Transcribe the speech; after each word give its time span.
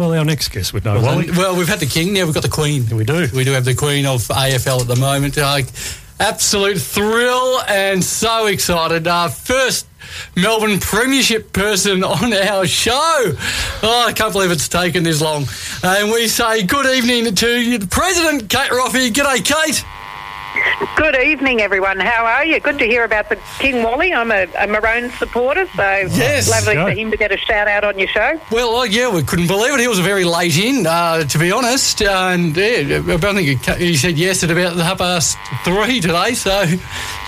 Well, 0.00 0.14
our 0.14 0.24
next 0.24 0.48
guest 0.48 0.72
would 0.72 0.86
know. 0.86 0.94
Well, 0.94 1.16
Wally. 1.16 1.30
well, 1.32 1.54
we've 1.54 1.68
had 1.68 1.78
the 1.78 1.84
king, 1.84 2.14
now 2.14 2.24
we've 2.24 2.32
got 2.32 2.42
the 2.42 2.48
queen. 2.48 2.86
We 2.88 3.04
do. 3.04 3.28
We 3.34 3.44
do 3.44 3.50
have 3.50 3.66
the 3.66 3.74
queen 3.74 4.06
of 4.06 4.22
AFL 4.28 4.80
at 4.80 4.86
the 4.86 4.96
moment. 4.96 5.36
Uh, 5.36 5.60
absolute 6.18 6.78
thrill 6.78 7.60
and 7.68 8.02
so 8.02 8.46
excited. 8.46 9.06
Uh, 9.06 9.28
first 9.28 9.86
Melbourne 10.34 10.80
Premiership 10.80 11.52
person 11.52 12.02
on 12.02 12.32
our 12.32 12.66
show. 12.66 13.34
Oh, 13.82 14.04
I 14.08 14.14
can't 14.14 14.32
believe 14.32 14.50
it's 14.50 14.68
taken 14.68 15.02
this 15.02 15.20
long. 15.20 15.44
And 15.82 16.10
we 16.10 16.28
say 16.28 16.62
good 16.62 16.86
evening 16.86 17.34
to 17.34 17.76
the 17.76 17.86
President, 17.86 18.48
Kate 18.48 18.70
Roffey. 18.70 19.10
G'day, 19.10 19.44
Kate. 19.44 19.84
Good 20.96 21.16
evening, 21.16 21.60
everyone. 21.60 21.98
How 21.98 22.24
are 22.24 22.44
you? 22.44 22.60
Good 22.60 22.78
to 22.78 22.84
hear 22.86 23.04
about 23.04 23.28
the 23.28 23.36
King 23.58 23.82
Wally. 23.82 24.12
I'm 24.12 24.30
a, 24.30 24.46
a 24.58 24.66
Maroon 24.66 25.10
supporter, 25.12 25.66
so 25.74 25.82
Yes. 25.82 26.48
lovely 26.48 26.74
Go. 26.74 26.86
for 26.86 26.90
him 26.92 27.10
to 27.10 27.16
get 27.16 27.32
a 27.32 27.36
shout 27.36 27.68
out 27.68 27.84
on 27.84 27.98
your 27.98 28.08
show. 28.08 28.40
Well, 28.50 28.76
uh, 28.76 28.84
yeah, 28.84 29.08
we 29.12 29.22
couldn't 29.22 29.46
believe 29.46 29.72
it. 29.74 29.80
He 29.80 29.88
was 29.88 29.98
very 30.00 30.24
late 30.24 30.56
in, 30.58 30.86
uh, 30.86 31.24
to 31.24 31.38
be 31.38 31.50
honest. 31.52 32.02
And 32.02 32.56
yeah, 32.56 33.02
I 33.08 33.16
don't 33.16 33.34
think 33.34 33.66
he 33.78 33.96
said 33.96 34.18
yes 34.18 34.42
at 34.44 34.50
about 34.50 34.76
half 34.76 34.98
past 34.98 35.38
three 35.64 36.00
today, 36.00 36.34
so 36.34 36.64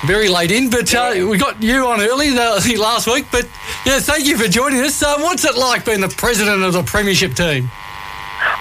very 0.06 0.28
late 0.28 0.50
in. 0.50 0.70
But 0.70 0.94
uh, 0.94 1.26
we 1.28 1.38
got 1.38 1.62
you 1.62 1.86
on 1.86 2.00
early 2.00 2.28
uh, 2.30 2.60
last 2.78 3.06
week. 3.06 3.26
But 3.32 3.46
yeah, 3.86 4.00
thank 4.00 4.26
you 4.26 4.36
for 4.36 4.48
joining 4.48 4.80
us. 4.80 5.02
Uh, 5.02 5.16
what's 5.18 5.44
it 5.44 5.56
like 5.56 5.84
being 5.84 6.00
the 6.00 6.08
president 6.08 6.62
of 6.62 6.72
the 6.74 6.82
Premiership 6.82 7.34
team? 7.34 7.70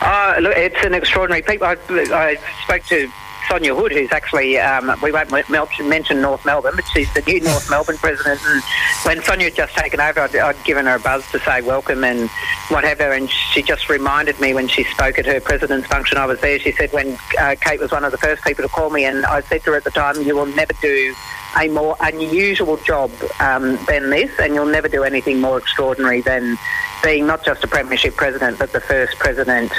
Oh, 0.04 0.36
look, 0.42 0.56
it's 0.58 0.84
an 0.86 0.94
extraordinary 0.94 1.42
people. 1.42 1.68
I, 1.68 1.76
I 1.90 2.38
spoke 2.64 2.84
to 2.86 3.12
Sonia 3.48 3.76
Hood, 3.76 3.92
who's 3.92 4.12
actually, 4.12 4.58
um, 4.58 4.96
we 5.02 5.12
won't 5.12 5.32
mention 5.32 6.22
North 6.22 6.46
Melbourne, 6.46 6.74
but 6.76 6.86
she's 6.94 7.12
the 7.14 7.22
new 7.22 7.40
North 7.42 7.70
Melbourne 7.70 7.98
president. 7.98 8.40
And 8.46 8.64
when 9.04 9.22
Sonia 9.24 9.46
had 9.46 9.56
just 9.56 9.76
taken 9.76 10.00
over, 10.00 10.22
I'd, 10.22 10.36
I'd 10.36 10.64
given 10.64 10.86
her 10.86 10.96
a 10.96 11.00
buzz 11.00 11.30
to 11.32 11.40
say 11.40 11.62
welcome 11.62 12.04
and 12.04 12.30
whatever. 12.70 13.12
And 13.12 13.30
she 13.30 13.62
just 13.62 13.90
reminded 13.90 14.40
me 14.40 14.54
when 14.54 14.68
she 14.68 14.84
spoke 14.86 15.20
at 15.20 15.26
her 15.26 15.40
president's 15.42 15.88
function, 15.88 16.18
I 16.18 16.26
was 16.26 16.40
there. 16.42 16.60
She 16.60 16.72
said 16.72 16.92
when 16.94 17.18
uh, 17.40 17.56
Kate 17.60 17.80
was 17.80 17.92
one 17.92 18.04
of 18.04 18.12
the 18.12 18.18
first 18.18 18.44
people 18.44 18.64
to 18.64 18.70
call 18.70 18.90
me, 18.90 19.06
and 19.06 19.26
I 19.26 19.42
said 19.42 19.64
to 19.64 19.72
her 19.72 19.78
at 19.78 19.84
the 19.84 19.92
time, 19.92 20.22
you 20.22 20.36
will 20.36 20.46
never 20.46 20.74
do 20.82 21.16
a 21.58 21.68
more 21.68 21.98
unusual 22.00 22.78
job 22.78 23.12
um, 23.40 23.78
than 23.86 24.10
this, 24.10 24.32
and 24.40 24.54
you'll 24.54 24.66
never 24.66 24.88
do 24.88 25.04
anything 25.04 25.42
more 25.42 25.58
extraordinary 25.58 26.22
than 26.22 26.58
being 27.04 27.26
not 27.28 27.44
just 27.44 27.64
a 27.64 27.68
premiership 27.68 28.16
president, 28.16 28.60
but 28.60 28.72
the 28.72 28.80
first 28.80 29.18
president 29.18 29.72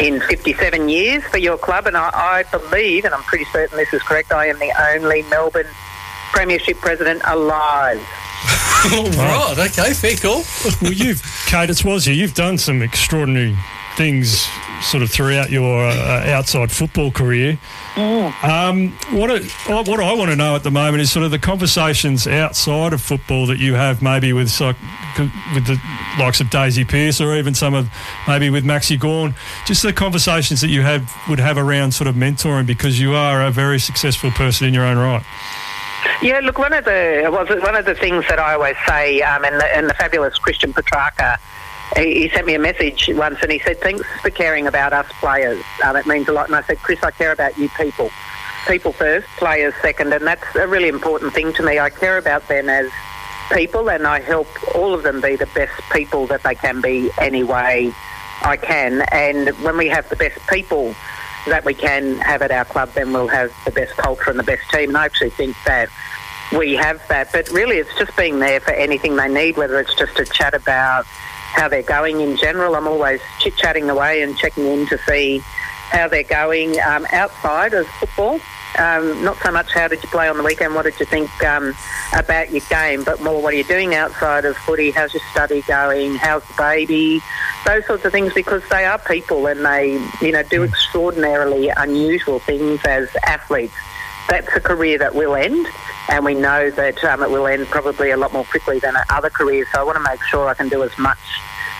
in 0.00 0.20
57 0.20 0.88
years 0.88 1.22
for 1.24 1.38
your 1.38 1.58
club. 1.58 1.86
And 1.86 1.96
I, 1.96 2.10
I 2.12 2.44
believe, 2.50 3.04
and 3.04 3.14
I'm 3.14 3.22
pretty 3.22 3.44
certain 3.46 3.76
this 3.76 3.92
is 3.92 4.02
correct, 4.02 4.32
I 4.32 4.46
am 4.46 4.58
the 4.58 4.72
only 4.92 5.22
Melbourne 5.22 5.66
premiership 6.32 6.78
president 6.78 7.22
alive. 7.26 8.00
right, 8.92 9.54
okay, 9.58 9.92
fair 9.92 10.16
call. 10.16 10.42
well, 10.80 10.92
you've, 10.92 11.22
Kate, 11.46 11.70
it's 11.70 11.84
was 11.84 12.06
you. 12.06 12.14
You've 12.14 12.34
done 12.34 12.58
some 12.58 12.82
extraordinary 12.82 13.56
things 13.96 14.48
sort 14.82 15.02
of 15.02 15.10
throughout 15.10 15.50
your 15.50 15.86
uh, 15.86 16.30
outside 16.30 16.70
football 16.70 17.10
career. 17.10 17.58
Um, 17.96 18.90
what, 19.10 19.30
a, 19.30 19.42
what 19.66 20.00
I 20.00 20.12
want 20.14 20.30
to 20.30 20.36
know 20.36 20.56
at 20.56 20.62
the 20.62 20.70
moment 20.70 21.02
is 21.02 21.10
sort 21.10 21.24
of 21.24 21.30
the 21.30 21.38
conversations 21.38 22.26
outside 22.26 22.92
of 22.92 23.00
football 23.00 23.46
that 23.46 23.58
you 23.58 23.74
have 23.74 24.02
maybe 24.02 24.32
with 24.32 24.50
with 25.54 25.66
the 25.66 25.80
likes 26.18 26.40
of 26.40 26.50
Daisy 26.50 26.84
Pearce 26.84 27.20
or 27.20 27.36
even 27.36 27.54
some 27.54 27.74
of 27.74 27.90
maybe 28.26 28.50
with 28.50 28.64
Maxi 28.64 28.98
Gawn, 28.98 29.34
just 29.66 29.82
the 29.82 29.92
conversations 29.92 30.60
that 30.60 30.68
you 30.68 30.82
have 30.82 31.12
would 31.28 31.38
have 31.38 31.58
around 31.58 31.92
sort 31.92 32.08
of 32.08 32.14
mentoring 32.14 32.66
because 32.66 32.98
you 32.98 33.14
are 33.14 33.44
a 33.44 33.50
very 33.50 33.78
successful 33.78 34.30
person 34.30 34.66
in 34.66 34.74
your 34.74 34.84
own 34.84 34.96
right. 34.96 35.24
Yeah, 36.22 36.40
look, 36.40 36.58
one 36.58 36.72
of 36.72 36.84
the 36.84 37.28
one 37.62 37.76
of 37.76 37.84
the 37.84 37.94
things 37.94 38.24
that 38.28 38.38
I 38.38 38.54
always 38.54 38.76
say, 38.86 39.20
um, 39.22 39.44
and, 39.44 39.60
the, 39.60 39.76
and 39.76 39.88
the 39.88 39.94
fabulous 39.94 40.36
Christian 40.38 40.72
Petracca, 40.72 41.38
he, 41.96 42.22
he 42.22 42.28
sent 42.30 42.46
me 42.46 42.54
a 42.54 42.58
message 42.58 43.08
once, 43.12 43.38
and 43.42 43.50
he 43.52 43.58
said, 43.60 43.80
"Thanks 43.80 44.06
for 44.20 44.30
caring 44.30 44.66
about 44.66 44.92
us 44.92 45.06
players. 45.20 45.62
Um, 45.84 45.96
it 45.96 46.06
means 46.06 46.28
a 46.28 46.32
lot." 46.32 46.46
And 46.46 46.56
I 46.56 46.62
said, 46.62 46.78
"Chris, 46.78 47.02
I 47.02 47.10
care 47.10 47.32
about 47.32 47.58
you 47.58 47.68
people. 47.70 48.10
People 48.66 48.92
first, 48.92 49.26
players 49.38 49.74
second, 49.82 50.12
and 50.12 50.26
that's 50.26 50.54
a 50.54 50.68
really 50.68 50.88
important 50.88 51.32
thing 51.32 51.52
to 51.54 51.62
me. 51.62 51.78
I 51.78 51.90
care 51.90 52.18
about 52.18 52.46
them 52.48 52.68
as 52.68 52.90
people, 53.52 53.90
and 53.90 54.06
I 54.06 54.20
help 54.20 54.48
all 54.74 54.94
of 54.94 55.02
them 55.02 55.20
be 55.20 55.36
the 55.36 55.48
best 55.54 55.72
people 55.92 56.26
that 56.28 56.42
they 56.44 56.54
can 56.54 56.80
be 56.80 57.10
any 57.18 57.42
way 57.42 57.92
I 58.42 58.56
can. 58.56 59.02
And 59.12 59.50
when 59.62 59.76
we 59.76 59.88
have 59.88 60.08
the 60.08 60.16
best 60.16 60.38
people." 60.48 60.94
that 61.46 61.64
we 61.64 61.74
can 61.74 62.16
have 62.18 62.42
at 62.42 62.50
our 62.50 62.64
club, 62.64 62.88
then 62.94 63.12
we'll 63.12 63.28
have 63.28 63.52
the 63.64 63.70
best 63.70 63.96
culture 63.96 64.30
and 64.30 64.38
the 64.38 64.44
best 64.44 64.62
team. 64.70 64.90
And 64.90 64.96
I 64.96 65.04
actually 65.06 65.30
think 65.30 65.56
that 65.66 65.88
we 66.56 66.74
have 66.74 67.06
that. 67.08 67.32
But 67.32 67.48
really, 67.50 67.78
it's 67.78 67.94
just 67.98 68.16
being 68.16 68.38
there 68.38 68.60
for 68.60 68.72
anything 68.72 69.16
they 69.16 69.28
need, 69.28 69.56
whether 69.56 69.78
it's 69.80 69.94
just 69.94 70.18
a 70.18 70.24
chat 70.24 70.54
about 70.54 71.06
how 71.52 71.68
they're 71.68 71.82
going 71.82 72.20
in 72.20 72.36
general. 72.36 72.74
I'm 72.74 72.88
always 72.88 73.20
chit 73.38 73.56
chatting 73.56 73.88
away 73.88 74.22
and 74.22 74.36
checking 74.36 74.66
in 74.66 74.86
to 74.86 74.98
see 74.98 75.42
how 75.90 76.08
they're 76.08 76.22
going 76.22 76.80
um, 76.80 77.06
outside 77.12 77.74
of 77.74 77.86
football. 77.86 78.40
Um, 78.78 79.22
not 79.22 79.36
so 79.42 79.52
much 79.52 79.70
how 79.70 79.86
did 79.88 80.02
you 80.02 80.08
play 80.08 80.30
on 80.30 80.38
the 80.38 80.42
weekend, 80.42 80.74
what 80.74 80.84
did 80.84 80.98
you 80.98 81.04
think 81.04 81.28
um, 81.44 81.74
about 82.16 82.50
your 82.50 82.62
game, 82.70 83.04
but 83.04 83.20
more 83.20 83.42
what 83.42 83.52
are 83.52 83.56
you 83.58 83.64
doing 83.64 83.94
outside 83.94 84.46
of 84.46 84.56
footy, 84.56 84.90
how's 84.90 85.12
your 85.12 85.22
study 85.30 85.60
going, 85.62 86.14
how's 86.14 86.42
the 86.48 86.54
baby, 86.54 87.20
those 87.66 87.84
sorts 87.86 88.06
of 88.06 88.12
things 88.12 88.32
because 88.32 88.66
they 88.70 88.86
are 88.86 88.98
people 88.98 89.46
and 89.46 89.62
they, 89.62 90.00
you 90.22 90.32
know, 90.32 90.42
do 90.44 90.62
extraordinarily 90.62 91.68
unusual 91.68 92.38
things 92.38 92.80
as 92.86 93.08
athletes. 93.24 93.74
That's 94.28 94.48
a 94.56 94.60
career 94.60 94.98
that 94.98 95.14
will 95.14 95.34
end, 95.34 95.66
and 96.08 96.24
we 96.24 96.34
know 96.34 96.70
that 96.70 97.02
um, 97.04 97.22
it 97.22 97.30
will 97.30 97.46
end 97.46 97.66
probably 97.66 98.10
a 98.10 98.16
lot 98.16 98.32
more 98.32 98.44
quickly 98.44 98.78
than 98.78 98.94
other 99.10 99.30
careers. 99.30 99.66
So 99.72 99.80
I 99.80 99.84
want 99.84 99.96
to 99.96 100.02
make 100.02 100.22
sure 100.22 100.48
I 100.48 100.54
can 100.54 100.68
do 100.68 100.82
as 100.82 100.96
much 100.98 101.18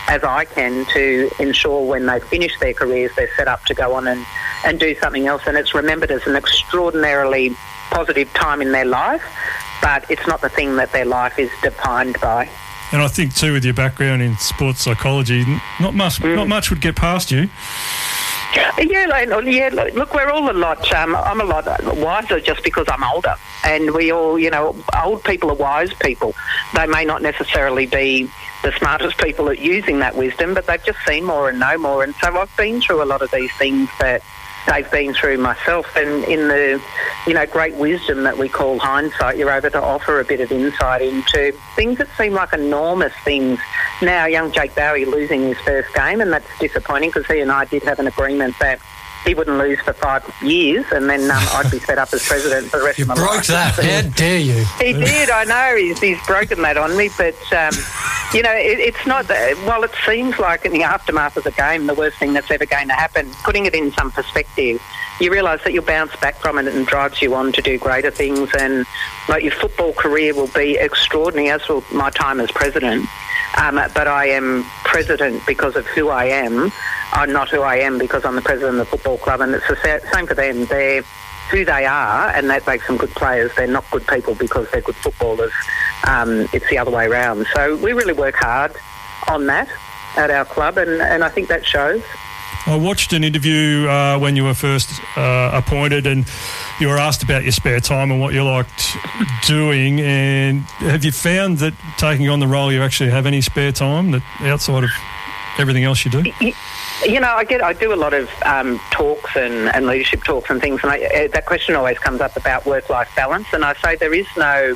as 0.07 0.23
I 0.23 0.45
can 0.45 0.85
to 0.93 1.31
ensure 1.39 1.85
when 1.85 2.05
they 2.05 2.19
finish 2.19 2.59
their 2.59 2.73
careers, 2.73 3.11
they're 3.15 3.33
set 3.35 3.47
up 3.47 3.63
to 3.65 3.73
go 3.73 3.93
on 3.95 4.07
and, 4.07 4.25
and 4.65 4.79
do 4.79 4.95
something 4.95 5.27
else. 5.27 5.43
And 5.45 5.57
it's 5.57 5.73
remembered 5.73 6.11
as 6.11 6.25
an 6.27 6.35
extraordinarily 6.35 7.55
positive 7.89 8.31
time 8.33 8.61
in 8.61 8.71
their 8.71 8.85
life, 8.85 9.23
but 9.81 10.09
it's 10.11 10.27
not 10.27 10.41
the 10.41 10.49
thing 10.49 10.75
that 10.75 10.91
their 10.91 11.05
life 11.05 11.39
is 11.39 11.49
defined 11.61 12.19
by. 12.21 12.49
And 12.91 13.01
I 13.01 13.07
think 13.07 13.33
too, 13.33 13.53
with 13.53 13.65
your 13.65 13.73
background 13.73 14.21
in 14.21 14.37
sports 14.37 14.81
psychology, 14.81 15.43
not 15.79 15.95
much, 15.95 16.21
not 16.21 16.47
much 16.47 16.69
would 16.69 16.81
get 16.81 16.95
past 16.95 17.31
you. 17.31 17.49
Yeah, 18.55 19.05
like, 19.09 19.45
yeah. 19.45 19.69
Look, 19.73 19.93
look, 19.93 20.13
we're 20.13 20.29
all 20.29 20.49
a 20.49 20.53
lot. 20.53 20.91
Um, 20.93 21.15
I'm 21.15 21.41
a 21.41 21.45
lot 21.45 21.65
wiser 21.97 22.39
just 22.39 22.63
because 22.63 22.85
I'm 22.89 23.03
older, 23.03 23.35
and 23.63 23.91
we 23.91 24.11
all, 24.11 24.37
you 24.37 24.49
know, 24.49 24.75
old 25.03 25.23
people 25.23 25.49
are 25.51 25.55
wise 25.55 25.93
people. 25.93 26.35
They 26.75 26.85
may 26.87 27.05
not 27.05 27.21
necessarily 27.21 27.85
be 27.85 28.29
the 28.63 28.71
smartest 28.73 29.17
people 29.17 29.49
at 29.49 29.59
using 29.59 29.99
that 29.99 30.15
wisdom, 30.15 30.53
but 30.53 30.67
they've 30.67 30.83
just 30.83 30.99
seen 31.05 31.25
more 31.25 31.49
and 31.49 31.59
know 31.59 31.77
more. 31.77 32.03
And 32.03 32.15
so 32.15 32.37
I've 32.37 32.55
been 32.55 32.81
through 32.81 33.03
a 33.03 33.05
lot 33.05 33.21
of 33.21 33.31
these 33.31 33.51
things 33.53 33.89
that 33.99 34.21
they've 34.67 34.89
been 34.91 35.13
through 35.13 35.37
myself. 35.37 35.95
And 35.95 36.23
in 36.25 36.47
the, 36.47 36.81
you 37.27 37.33
know, 37.33 37.45
great 37.45 37.75
wisdom 37.75 38.23
that 38.23 38.37
we 38.37 38.49
call 38.49 38.79
hindsight, 38.79 39.37
you're 39.37 39.51
able 39.51 39.69
to 39.71 39.81
offer 39.81 40.19
a 40.19 40.25
bit 40.25 40.39
of 40.41 40.51
insight 40.51 41.01
into 41.01 41.53
things 41.75 41.97
that 41.97 42.07
seem 42.17 42.33
like 42.33 42.53
enormous 42.53 43.13
things. 43.23 43.59
Now, 44.01 44.25
young 44.25 44.51
Jake 44.51 44.75
Bowey 44.75 45.05
losing 45.05 45.43
his 45.43 45.57
first 45.59 45.93
game, 45.93 46.21
and 46.21 46.31
that's 46.31 46.47
disappointing 46.59 47.09
because 47.09 47.25
he 47.27 47.39
and 47.39 47.51
I 47.51 47.65
did 47.65 47.83
have 47.83 47.99
an 47.99 48.07
agreement 48.07 48.55
that 48.59 48.79
he 49.25 49.33
wouldn't 49.33 49.57
lose 49.57 49.79
for 49.81 49.93
five 49.93 50.23
years, 50.41 50.85
and 50.91 51.09
then 51.09 51.29
um, 51.31 51.43
I'd 51.53 51.69
be 51.71 51.79
set 51.79 51.97
up 51.97 52.13
as 52.13 52.25
president 52.27 52.67
for 52.69 52.77
the 52.79 52.85
rest 52.85 52.99
You 52.99 53.03
of 53.05 53.09
my 53.09 53.15
broke 53.15 53.35
life. 53.35 53.47
that. 53.47 54.03
How 54.05 54.09
dare 54.15 54.39
you? 54.39 54.65
He 54.79 54.93
did, 54.93 55.29
I 55.29 55.43
know. 55.45 55.75
He's, 55.77 55.99
he's 55.99 56.25
broken 56.27 56.61
that 56.63 56.77
on 56.77 56.95
me, 56.97 57.09
but 57.17 57.35
um, 57.53 57.73
you 58.33 58.41
know, 58.41 58.51
it, 58.53 58.79
it's 58.79 59.05
not. 59.07 59.27
that- 59.29 59.55
While 59.65 59.83
it 59.83 59.91
seems 60.05 60.37
like 60.39 60.65
in 60.65 60.73
the 60.73 60.83
aftermath 60.83 61.37
of 61.37 61.43
the 61.45 61.51
game, 61.51 61.87
the 61.87 61.93
worst 61.93 62.17
thing 62.17 62.33
that's 62.33 62.51
ever 62.51 62.65
going 62.65 62.87
to 62.89 62.93
happen, 62.93 63.29
putting 63.43 63.65
it 63.65 63.73
in 63.73 63.91
some 63.93 64.11
perspective, 64.11 64.81
you 65.21 65.31
realise 65.31 65.63
that 65.63 65.71
you'll 65.73 65.83
bounce 65.85 66.15
back 66.17 66.35
from 66.35 66.57
it 66.57 66.67
and 66.67 66.85
drives 66.87 67.21
you 67.21 67.33
on 67.35 67.51
to 67.53 67.61
do 67.61 67.77
greater 67.77 68.11
things. 68.11 68.49
And 68.59 68.85
like 69.29 69.43
your 69.43 69.53
football 69.53 69.93
career 69.93 70.33
will 70.33 70.47
be 70.47 70.75
extraordinary, 70.77 71.49
as 71.49 71.67
will 71.69 71.83
my 71.93 72.09
time 72.09 72.39
as 72.41 72.51
president. 72.51 73.07
Um, 73.57 73.75
but 73.75 74.07
I 74.07 74.27
am 74.27 74.63
president 74.83 75.45
because 75.45 75.75
of 75.75 75.85
who 75.87 76.09
I 76.09 76.25
am. 76.25 76.71
I'm 77.11 77.31
not 77.31 77.49
who 77.49 77.61
I 77.61 77.77
am 77.77 77.97
because 77.97 78.25
I'm 78.25 78.35
the 78.35 78.41
president 78.41 78.79
of 78.79 78.89
the 78.89 78.97
football 78.97 79.17
club, 79.17 79.41
and 79.41 79.53
it's 79.53 79.67
the 79.67 80.01
same 80.11 80.25
for 80.25 80.33
them. 80.33 80.65
They're 80.65 81.03
who 81.51 81.65
they 81.65 81.85
are, 81.85 82.29
and 82.29 82.49
that 82.49 82.65
makes 82.65 82.87
them 82.87 82.97
good 82.97 83.11
players. 83.11 83.51
They're 83.55 83.67
not 83.67 83.89
good 83.91 84.07
people 84.07 84.33
because 84.33 84.69
they're 84.71 84.81
good 84.81 84.95
footballers. 84.95 85.51
Um, 86.07 86.47
it's 86.53 86.67
the 86.69 86.77
other 86.77 86.91
way 86.91 87.05
around. 87.05 87.45
So 87.53 87.75
we 87.77 87.93
really 87.93 88.13
work 88.13 88.35
hard 88.35 88.75
on 89.27 89.45
that 89.47 89.69
at 90.17 90.31
our 90.31 90.45
club, 90.45 90.77
and, 90.77 91.01
and 91.01 91.23
I 91.23 91.29
think 91.29 91.49
that 91.49 91.65
shows. 91.65 92.01
I 92.65 92.75
watched 92.75 93.13
an 93.13 93.23
interview 93.23 93.87
uh, 93.87 94.17
when 94.17 94.35
you 94.35 94.45
were 94.45 94.53
first 94.53 94.89
uh, 95.17 95.51
appointed, 95.53 96.07
and 96.07 96.25
you 96.79 96.87
were 96.87 96.97
asked 96.97 97.21
about 97.21 97.43
your 97.43 97.51
spare 97.51 97.79
time 97.79 98.11
and 98.11 98.21
what 98.21 98.33
you 98.33 98.43
liked 98.43 98.95
doing. 99.45 99.99
And 99.99 100.61
have 100.79 101.03
you 101.03 101.11
found 101.11 101.57
that 101.57 101.73
taking 101.97 102.29
on 102.29 102.39
the 102.39 102.47
role, 102.47 102.71
you 102.71 102.81
actually 102.81 103.09
have 103.09 103.25
any 103.25 103.41
spare 103.41 103.71
time 103.71 104.11
that 104.11 104.23
outside 104.41 104.83
of 104.83 104.91
everything 105.57 105.83
else 105.83 106.05
you 106.05 106.11
do? 106.11 106.23
You 107.05 107.19
know, 107.19 107.33
I 107.33 107.43
get, 107.43 107.61
I 107.61 107.73
do 107.73 107.93
a 107.93 107.95
lot 107.95 108.13
of 108.13 108.29
um, 108.45 108.79
talks 108.91 109.35
and, 109.35 109.69
and 109.75 109.85
leadership 109.85 110.23
talks 110.23 110.49
and 110.49 110.61
things, 110.61 110.81
and 110.83 110.91
I, 110.91 111.03
uh, 111.03 111.27
that 111.33 111.45
question 111.45 111.75
always 111.75 111.99
comes 111.99 112.21
up 112.21 112.37
about 112.37 112.65
work-life 112.65 113.11
balance. 113.15 113.47
And 113.51 113.65
I 113.65 113.73
say 113.73 113.97
there 113.97 114.13
is 114.13 114.27
no 114.37 114.75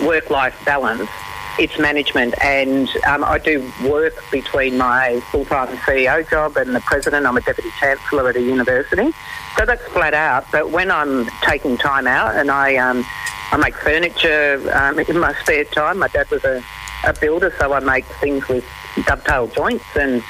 work-life 0.00 0.60
balance 0.64 1.08
it's 1.58 1.78
management. 1.78 2.34
And 2.42 2.88
um, 3.06 3.24
I 3.24 3.38
do 3.38 3.70
work 3.84 4.14
between 4.30 4.78
my 4.78 5.20
full-time 5.30 5.68
CEO 5.78 6.28
job 6.28 6.56
and 6.56 6.74
the 6.74 6.80
president. 6.80 7.26
I'm 7.26 7.36
a 7.36 7.40
deputy 7.40 7.70
chancellor 7.78 8.28
at 8.28 8.36
a 8.36 8.42
university, 8.42 9.12
so 9.56 9.66
that's 9.66 9.82
flat 9.88 10.14
out. 10.14 10.46
But 10.52 10.70
when 10.70 10.90
I'm 10.90 11.26
taking 11.42 11.76
time 11.76 12.06
out 12.06 12.36
and 12.36 12.50
I 12.50 12.76
um, 12.76 13.04
I 13.52 13.56
make 13.56 13.76
furniture 13.76 14.62
um, 14.74 14.98
in 15.00 15.18
my 15.18 15.34
spare 15.34 15.64
time. 15.64 15.98
My 15.98 16.08
dad 16.08 16.30
was 16.30 16.44
a, 16.44 16.62
a 17.04 17.12
builder, 17.12 17.52
so 17.58 17.72
I 17.72 17.80
make 17.80 18.04
things 18.04 18.46
with 18.48 18.64
dovetail 19.06 19.48
joints 19.48 19.84
and 19.96 20.22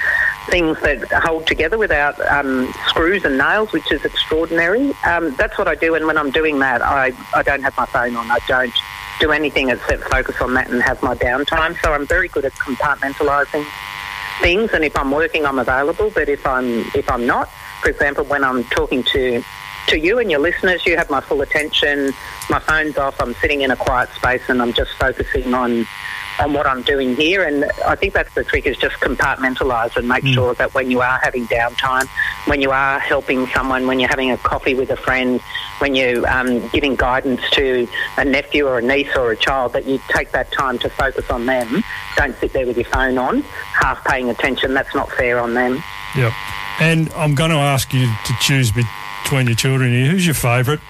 things 0.49 0.81
that 0.81 1.07
hold 1.13 1.47
together 1.47 1.77
without 1.77 2.19
um, 2.29 2.73
screws 2.87 3.25
and 3.25 3.37
nails, 3.37 3.73
which 3.73 3.93
is 3.93 4.05
extraordinary. 4.07 4.95
Um, 5.05 5.35
that's 5.37 5.59
what 5.59 5.69
I 5.69 5.75
do, 5.75 5.95
and 5.95 6.07
when 6.07 6.17
I'm 6.17 6.31
doing 6.31 6.61
that, 6.61 6.81
I, 6.81 7.13
I 7.35 7.43
don't 7.43 7.63
have 7.63 7.77
my 7.77 7.85
phone 7.87 8.17
on. 8.17 8.31
I 8.31 8.39
don't 8.49 8.75
do 9.21 9.31
anything 9.31 9.69
except 9.69 10.03
focus 10.05 10.41
on 10.41 10.55
that 10.55 10.71
and 10.71 10.83
have 10.83 11.03
my 11.03 11.15
downtime. 11.15 11.81
So 11.83 11.93
I'm 11.93 12.07
very 12.07 12.29
good 12.29 12.45
at 12.45 12.53
compartmentalising 12.55 13.65
things, 14.41 14.73
and 14.73 14.85
if 14.85 14.97
I'm 14.97 15.11
working, 15.11 15.45
I'm 15.47 15.59
available. 15.59 16.11
But 16.11 16.29
if 16.29 16.47
I'm 16.47 16.81
if 16.95 17.09
I'm 17.09 17.27
not, 17.27 17.49
for 17.83 17.91
example, 17.91 18.25
when 18.25 18.43
I'm 18.43 18.65
talking 18.65 19.05
to 19.13 19.43
to 19.89 19.99
you 19.99 20.19
and 20.19 20.31
your 20.31 20.41
listeners, 20.41 20.87
you 20.87 20.97
have 20.97 21.11
my 21.11 21.21
full 21.21 21.43
attention. 21.43 22.13
My 22.49 22.61
phone's 22.61 22.97
off. 22.97 23.21
I'm 23.21 23.35
sitting 23.35 23.63
in 23.63 23.71
a 23.71 23.77
quiet 23.77 24.09
space 24.11 24.43
and 24.49 24.63
I'm 24.63 24.73
just 24.73 24.93
focusing 24.93 25.53
on 25.53 25.87
on 26.41 26.55
what 26.55 26.67
I'm 26.67 26.83
doing 26.83 27.15
here. 27.15 27.45
And 27.45 27.65
I 27.87 27.95
think 27.95 28.15
that's 28.15 28.35
the 28.35 28.43
trick 28.43 28.67
is 28.67 28.77
just 28.77 28.97
compartmentalise 28.97 29.97
and 29.97 30.09
make 30.09 30.25
mm. 30.25 30.35
sure 30.35 30.55
that 30.55 30.75
when 30.75 30.91
you 30.91 31.01
are 31.01 31.19
having 31.23 31.47
downtime, 31.47 32.09
when 32.47 32.61
you 32.61 32.71
are 32.71 32.99
helping 32.99 33.47
someone, 33.49 33.87
when 33.87 34.01
you're 34.01 34.09
having 34.09 34.31
a 34.31 34.39
coffee 34.39 34.75
with 34.75 34.91
a 34.91 34.97
friend, 34.97 35.41
when 35.79 35.95
you're 35.95 36.27
um, 36.29 36.67
giving 36.69 36.97
guidance 36.97 37.43
to 37.51 37.87
a 38.17 38.25
nephew 38.25 38.67
or 38.67 38.79
a 38.79 38.83
niece 38.83 39.15
or 39.17 39.31
a 39.31 39.37
child, 39.37 39.75
that 39.75 39.87
you 39.87 40.01
take 40.09 40.33
that 40.33 40.51
time 40.51 40.79
to 40.79 40.89
focus 40.89 41.31
on 41.31 41.47
them. 41.47 41.85
Don't 42.17 42.37
sit 42.37 42.53
there 42.53 42.67
with 42.67 42.77
your 42.77 42.87
phone 42.87 43.19
on, 43.19 43.43
half 43.43 44.03
paying 44.05 44.31
attention. 44.31 44.75
That's 44.75 44.95
not 44.95 45.11
fair 45.13 45.39
on 45.39 45.55
them. 45.55 45.83
Yep. 46.17 46.33
And 46.81 47.13
I'm 47.13 47.35
going 47.35 47.51
to 47.51 47.57
ask 47.57 47.93
you 47.93 48.07
to 48.07 48.33
choose 48.41 48.73
between 48.73 49.47
your 49.47 49.57
children 49.57 49.93
here. 49.93 50.11
Who's 50.11 50.27
your 50.27 50.35
favourite? 50.35 50.81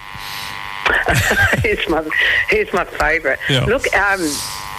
here's 1.63 1.87
my 1.89 2.07
here's 2.49 2.71
my 2.73 2.85
favourite. 2.85 3.39
Yeah. 3.49 3.65
Look, 3.65 3.93
um, 3.95 4.19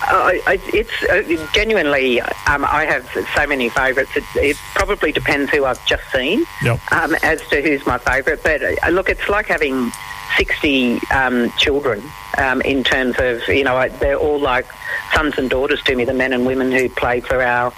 I, 0.04 0.60
it's 0.72 1.02
uh, 1.04 1.46
genuinely. 1.52 2.20
Um, 2.20 2.64
I 2.64 2.84
have 2.86 3.08
so 3.34 3.46
many 3.46 3.68
favourites. 3.68 4.16
It, 4.16 4.24
it, 4.36 4.56
probably 4.74 5.12
depends 5.12 5.50
who 5.50 5.64
I've 5.64 5.84
just 5.86 6.02
seen 6.10 6.44
yep. 6.62 6.80
um, 6.92 7.14
as 7.22 7.40
to 7.48 7.62
who's 7.62 7.86
my 7.86 7.98
favourite. 7.98 8.42
But 8.42 8.62
uh, 8.62 8.88
look, 8.90 9.08
it's 9.08 9.28
like 9.28 9.46
having 9.46 9.92
sixty 10.36 10.98
um, 11.12 11.50
children 11.52 12.02
um, 12.38 12.60
in 12.62 12.82
terms 12.82 13.16
of 13.18 13.46
you 13.48 13.64
know 13.64 13.88
they're 14.00 14.18
all 14.18 14.40
like 14.40 14.66
sons 15.14 15.38
and 15.38 15.48
daughters 15.48 15.82
to 15.84 15.94
me. 15.94 16.04
The 16.04 16.14
men 16.14 16.32
and 16.32 16.46
women 16.46 16.72
who 16.72 16.88
play 16.88 17.20
for 17.20 17.42
our 17.42 17.70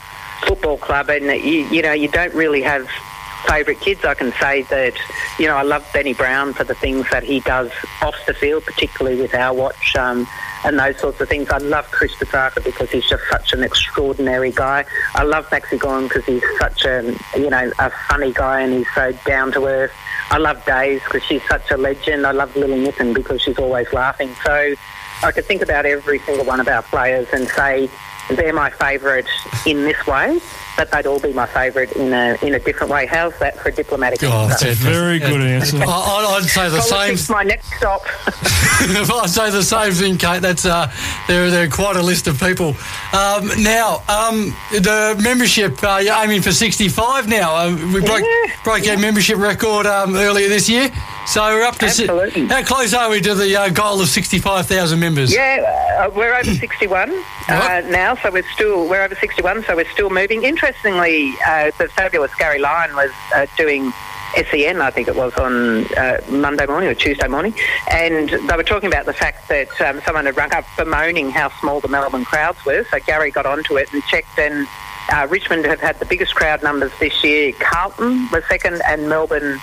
football 0.46 0.78
club, 0.78 1.10
and 1.10 1.26
you, 1.26 1.66
you 1.68 1.82
know 1.82 1.92
you 1.92 2.08
don't 2.08 2.34
really 2.34 2.62
have 2.62 2.88
favourite 3.46 3.80
kids. 3.80 4.04
I 4.04 4.14
can 4.14 4.32
say 4.40 4.62
that, 4.62 4.94
you 5.38 5.46
know, 5.46 5.56
I 5.56 5.62
love 5.62 5.86
Benny 5.92 6.14
Brown 6.14 6.52
for 6.54 6.64
the 6.64 6.74
things 6.74 7.06
that 7.10 7.22
he 7.22 7.40
does 7.40 7.70
off 8.02 8.16
the 8.26 8.34
field, 8.34 8.64
particularly 8.64 9.20
with 9.20 9.34
our 9.34 9.54
watch 9.54 9.94
um, 9.96 10.26
and 10.64 10.78
those 10.78 10.99
sorts 10.99 11.20
of 11.20 11.28
things. 11.28 11.50
I 11.50 11.58
love 11.58 11.90
Chris 11.90 12.14
Petracca 12.14 12.64
because 12.64 12.90
he's 12.90 13.06
just 13.08 13.22
such 13.31 13.52
an 13.52 13.62
extraordinary 13.62 14.50
guy. 14.50 14.84
I 15.14 15.22
love 15.22 15.49
Maxi 15.50 15.78
Gawn 15.78 16.05
because 16.05 16.25
he's 16.25 16.43
such 16.58 16.84
a, 16.84 17.16
you 17.37 17.50
know, 17.50 17.70
a 17.78 17.90
funny 18.08 18.32
guy 18.32 18.62
and 18.62 18.72
he's 18.72 18.94
so 18.94 19.12
down 19.26 19.52
to 19.52 19.66
earth. 19.66 19.93
I 20.31 20.38
love 20.38 20.64
Days 20.64 21.02
because 21.05 21.22
she's 21.22 21.46
such 21.49 21.70
a 21.70 21.76
legend. 21.76 22.26
I 22.26 22.32
love 22.32 22.56
Lily 22.56 22.81
Nippon 22.81 23.12
because 23.12 23.43
she's 23.43 23.58
always 23.58 23.93
laughing. 23.93 24.34
So 24.44 24.75
I 25.22 25.32
could 25.32 25.44
think 25.44 25.62
about 25.62 25.87
every 25.87 26.19
single 26.20 26.44
one 26.44 26.61
of 26.61 26.69
our 26.69 26.82
players 26.82 27.28
and 27.32 27.46
say 27.49 27.90
they're 28.30 28.52
my 28.52 28.70
favourite 28.70 29.26
in 29.66 29.84
this 29.84 30.06
way 30.06 30.40
but 30.76 30.90
they'd 30.90 31.06
all 31.06 31.20
be 31.20 31.32
my 31.32 31.46
favourite 31.46 31.92
in 31.92 32.12
a 32.12 32.36
in 32.42 32.54
a 32.54 32.58
different 32.58 32.92
way. 32.92 33.06
How's 33.06 33.36
that 33.38 33.58
for 33.58 33.68
a 33.68 33.72
diplomatic 33.72 34.22
oh, 34.22 34.48
answer? 34.48 34.66
That's 34.66 34.80
a 34.80 34.84
very 34.84 35.18
good 35.18 35.40
answer. 35.40 35.78
I, 35.80 36.38
would 36.38 36.48
say 36.48 36.68
the 36.68 36.78
Politics 36.78 37.22
same. 37.22 37.34
my 37.34 37.42
next 37.42 37.72
stop. 37.74 38.02
I'd 38.26 39.30
say 39.30 39.50
the 39.50 39.62
same 39.62 39.92
thing, 39.92 40.18
Kate. 40.18 40.42
That's 40.42 40.64
uh, 40.64 40.92
there. 41.28 41.50
There 41.50 41.66
are 41.66 41.70
quite 41.70 41.96
a 41.96 42.02
list 42.02 42.26
of 42.26 42.40
people. 42.40 42.74
Um, 43.12 43.50
now, 43.62 44.02
um, 44.08 44.54
the 44.72 45.18
membership. 45.22 45.82
Uh, 45.82 46.00
you're 46.02 46.16
aiming 46.16 46.42
for 46.42 46.52
65 46.52 47.28
now. 47.28 47.54
Uh, 47.54 47.70
we 47.92 48.00
broke 48.00 48.22
yeah. 48.22 48.52
broke 48.64 48.86
our 48.88 48.98
membership 48.98 49.38
record 49.38 49.86
um, 49.86 50.16
earlier 50.16 50.48
this 50.48 50.68
year. 50.68 50.90
So 51.26 51.42
we're 51.42 51.64
up 51.64 51.76
to 51.76 51.86
Absolutely. 51.86 52.46
how 52.46 52.62
close 52.62 52.92
are 52.92 53.08
we 53.08 53.20
to 53.22 53.34
the 53.34 53.56
uh, 53.56 53.68
goal 53.70 54.00
of 54.00 54.08
65,000 54.08 55.00
members? 55.00 55.34
Yeah, 55.34 56.04
uh, 56.04 56.10
we're 56.10 56.34
over 56.34 56.54
61 56.54 57.10
uh, 57.48 57.82
now, 57.86 58.14
so 58.16 58.30
we're 58.30 58.48
still 58.52 58.88
we're 58.88 59.02
over 59.02 59.14
61, 59.14 59.64
so 59.64 59.74
we're 59.74 59.90
still 59.90 60.10
moving. 60.10 60.44
Interestingly, 60.44 61.32
uh, 61.46 61.70
the 61.78 61.88
fabulous 61.88 62.34
Gary 62.34 62.58
Lyon 62.58 62.94
was 62.94 63.10
uh, 63.34 63.46
doing 63.56 63.90
SEN, 64.34 64.80
I 64.80 64.90
think 64.90 65.08
it 65.08 65.16
was 65.16 65.32
on 65.34 65.86
uh, 65.94 66.20
Monday 66.28 66.66
morning 66.66 66.90
or 66.90 66.94
Tuesday 66.94 67.28
morning, 67.28 67.54
and 67.90 68.28
they 68.28 68.56
were 68.56 68.62
talking 68.62 68.88
about 68.88 69.06
the 69.06 69.12
fact 69.12 69.48
that 69.48 69.80
um, 69.80 70.00
someone 70.04 70.26
had 70.26 70.36
rung 70.36 70.52
up 70.52 70.64
bemoaning 70.76 71.30
how 71.30 71.48
small 71.60 71.80
the 71.80 71.88
Melbourne 71.88 72.24
crowds 72.24 72.64
were. 72.66 72.84
So 72.90 72.98
Gary 73.00 73.30
got 73.30 73.46
onto 73.46 73.76
it 73.76 73.92
and 73.92 74.02
checked, 74.04 74.38
and 74.38 74.66
uh, 75.10 75.26
Richmond 75.30 75.64
have 75.64 75.80
had 75.80 75.98
the 76.00 76.06
biggest 76.06 76.34
crowd 76.34 76.62
numbers 76.62 76.92
this 76.98 77.24
year. 77.24 77.52
Carlton 77.60 78.28
was 78.30 78.44
second, 78.46 78.82
and 78.86 79.08
Melbourne 79.08 79.60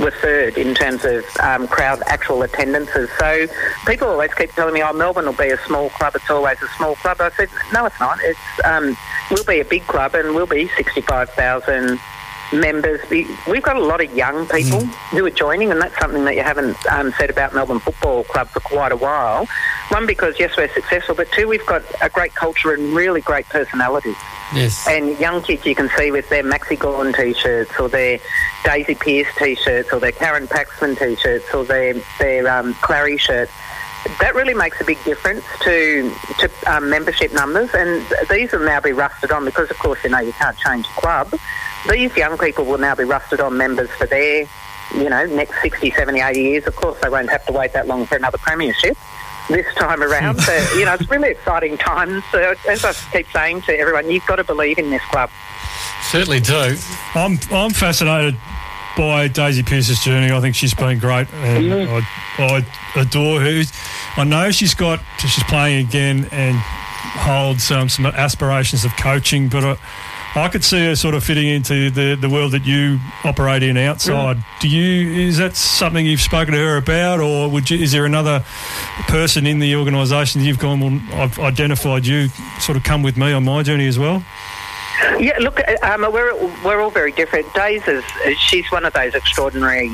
were 0.00 0.10
third 0.10 0.56
in 0.56 0.74
terms 0.74 1.04
of 1.04 1.24
um, 1.40 1.66
crowd 1.68 2.02
actual 2.06 2.42
attendances. 2.42 3.08
So 3.18 3.46
people 3.86 4.08
always 4.08 4.32
keep 4.34 4.52
telling 4.52 4.74
me, 4.74 4.82
"Oh, 4.82 4.92
Melbourne 4.92 5.26
will 5.26 5.32
be 5.32 5.50
a 5.50 5.58
small 5.66 5.90
club. 5.90 6.14
It's 6.16 6.30
always 6.30 6.60
a 6.62 6.68
small 6.76 6.96
club." 6.96 7.20
I 7.20 7.30
said, 7.30 7.48
"No, 7.72 7.86
it's 7.86 7.98
not. 8.00 8.18
It's 8.22 8.38
um, 8.64 8.96
we'll 9.30 9.44
be 9.44 9.60
a 9.60 9.64
big 9.64 9.86
club, 9.86 10.14
and 10.14 10.34
we'll 10.34 10.46
be 10.46 10.68
sixty-five 10.76 11.30
thousand 11.30 11.98
members. 12.52 13.00
We've 13.10 13.62
got 13.62 13.76
a 13.76 13.84
lot 13.84 14.02
of 14.02 14.14
young 14.16 14.46
people 14.46 14.80
mm. 14.80 14.92
who 15.10 15.24
are 15.26 15.30
joining, 15.30 15.70
and 15.70 15.80
that's 15.80 15.98
something 15.98 16.24
that 16.24 16.34
you 16.34 16.42
haven't 16.42 16.76
um, 16.86 17.12
said 17.18 17.30
about 17.30 17.54
Melbourne 17.54 17.80
Football 17.80 18.24
Club 18.24 18.48
for 18.48 18.60
quite 18.60 18.92
a 18.92 18.96
while. 18.96 19.46
One, 19.88 20.06
because 20.06 20.38
yes, 20.38 20.54
we're 20.56 20.68
successful, 20.68 21.14
but 21.14 21.30
two, 21.32 21.48
we've 21.48 21.64
got 21.64 21.82
a 22.02 22.10
great 22.10 22.34
culture 22.34 22.72
and 22.72 22.94
really 22.94 23.22
great 23.22 23.48
personalities. 23.48 24.16
Yes. 24.54 24.86
And 24.86 25.18
young 25.18 25.42
kids 25.42 25.64
you 25.64 25.74
can 25.74 25.90
see 25.96 26.10
with 26.10 26.28
their 26.28 26.42
Maxi 26.42 26.78
Gawn 26.78 27.12
t-shirts 27.12 27.72
or 27.78 27.88
their 27.88 28.18
Daisy 28.64 28.94
Pearce 28.94 29.28
t-shirts 29.38 29.92
or 29.92 30.00
their 30.00 30.12
Karen 30.12 30.46
Paxman 30.46 30.98
t-shirts 30.98 31.52
or 31.54 31.64
their 31.64 31.94
their 32.18 32.48
um, 32.48 32.74
Clary 32.74 33.16
shirts. 33.16 33.52
That 34.20 34.34
really 34.34 34.54
makes 34.54 34.80
a 34.80 34.84
big 34.84 35.02
difference 35.04 35.44
to 35.62 36.12
to 36.38 36.50
um, 36.66 36.90
membership 36.90 37.32
numbers, 37.32 37.70
and 37.74 38.04
these 38.30 38.52
will 38.52 38.64
now 38.64 38.80
be 38.80 38.92
rusted 38.92 39.30
on 39.30 39.44
because, 39.44 39.70
of 39.70 39.78
course, 39.78 40.02
you 40.04 40.10
know 40.10 40.20
you 40.20 40.32
can't 40.32 40.56
change 40.58 40.86
the 40.86 41.00
club. 41.00 41.34
These 41.90 42.14
young 42.16 42.36
people 42.36 42.64
will 42.64 42.78
now 42.78 42.94
be 42.94 43.04
rusted 43.04 43.40
on 43.40 43.56
members 43.56 43.90
for 43.90 44.06
their, 44.06 44.46
you 44.94 45.08
know, 45.08 45.24
next 45.26 45.60
60, 45.62 45.90
70, 45.92 46.20
80 46.20 46.40
years. 46.40 46.66
Of 46.66 46.76
course, 46.76 46.98
they 47.00 47.08
won't 47.08 47.30
have 47.30 47.44
to 47.46 47.52
wait 47.52 47.72
that 47.72 47.86
long 47.86 48.04
for 48.06 48.16
another 48.16 48.38
premiership 48.38 48.96
this 49.48 49.66
time 49.74 50.02
around. 50.02 50.36
but, 50.36 50.74
you 50.76 50.84
know, 50.84 50.94
it's 50.94 51.10
really 51.10 51.30
exciting 51.30 51.76
times. 51.76 52.22
So, 52.30 52.54
as 52.68 52.84
I 52.84 52.92
keep 53.12 53.26
saying 53.32 53.62
to 53.62 53.78
everyone, 53.78 54.10
you've 54.10 54.26
got 54.26 54.36
to 54.36 54.44
believe 54.44 54.78
in 54.78 54.90
this 54.90 55.02
club. 55.10 55.30
Certainly 56.10 56.40
do. 56.40 56.76
I'm, 57.14 57.38
I'm 57.50 57.70
fascinated 57.70 58.36
by 58.96 59.28
Daisy 59.28 59.62
Pearce's 59.62 60.00
journey. 60.00 60.32
I 60.32 60.40
think 60.40 60.54
she's 60.54 60.74
been 60.74 60.98
great, 60.98 61.32
and 61.34 61.64
mm. 61.64 62.02
I, 62.38 62.44
I, 62.44 63.00
adore 63.00 63.40
her. 63.40 63.62
I 64.16 64.24
know 64.24 64.50
she's 64.50 64.74
got 64.74 65.00
she's 65.18 65.44
playing 65.44 65.86
again 65.86 66.28
and 66.32 66.56
holds 66.56 67.70
um, 67.70 67.88
some 67.88 68.06
aspirations 68.06 68.84
of 68.84 68.96
coaching, 68.96 69.48
but. 69.48 69.64
I, 69.64 69.78
I 70.34 70.48
could 70.48 70.62
see 70.62 70.84
her 70.84 70.94
sort 70.94 71.14
of 71.14 71.24
fitting 71.24 71.48
into 71.48 71.90
the, 71.90 72.14
the 72.14 72.28
world 72.28 72.52
that 72.52 72.66
you 72.66 73.00
operate 73.24 73.62
in 73.62 73.76
outside. 73.76 74.36
Mm. 74.36 74.60
Do 74.60 74.68
you 74.68 75.26
is 75.26 75.38
that 75.38 75.56
something 75.56 76.04
you've 76.04 76.20
spoken 76.20 76.54
to 76.54 76.60
her 76.60 76.76
about, 76.76 77.20
or 77.20 77.48
would 77.48 77.70
you, 77.70 77.78
is 77.78 77.92
there 77.92 78.04
another 78.04 78.44
person 79.08 79.46
in 79.46 79.58
the 79.58 79.74
organisation 79.76 80.42
you've 80.42 80.58
gone? 80.58 80.80
Well, 80.80 81.00
I've 81.20 81.38
identified 81.38 82.06
you. 82.06 82.28
Sort 82.60 82.76
of 82.76 82.84
come 82.84 83.02
with 83.02 83.16
me 83.16 83.32
on 83.32 83.44
my 83.44 83.62
journey 83.62 83.86
as 83.86 83.98
well. 83.98 84.22
Yeah, 85.18 85.38
look, 85.38 85.60
um, 85.82 86.02
we're 86.12 86.34
we're 86.64 86.80
all 86.80 86.90
very 86.90 87.12
different. 87.12 87.52
Days 87.54 87.86
is 87.88 88.04
she's 88.38 88.70
one 88.70 88.84
of 88.84 88.92
those 88.92 89.14
extraordinary 89.14 89.90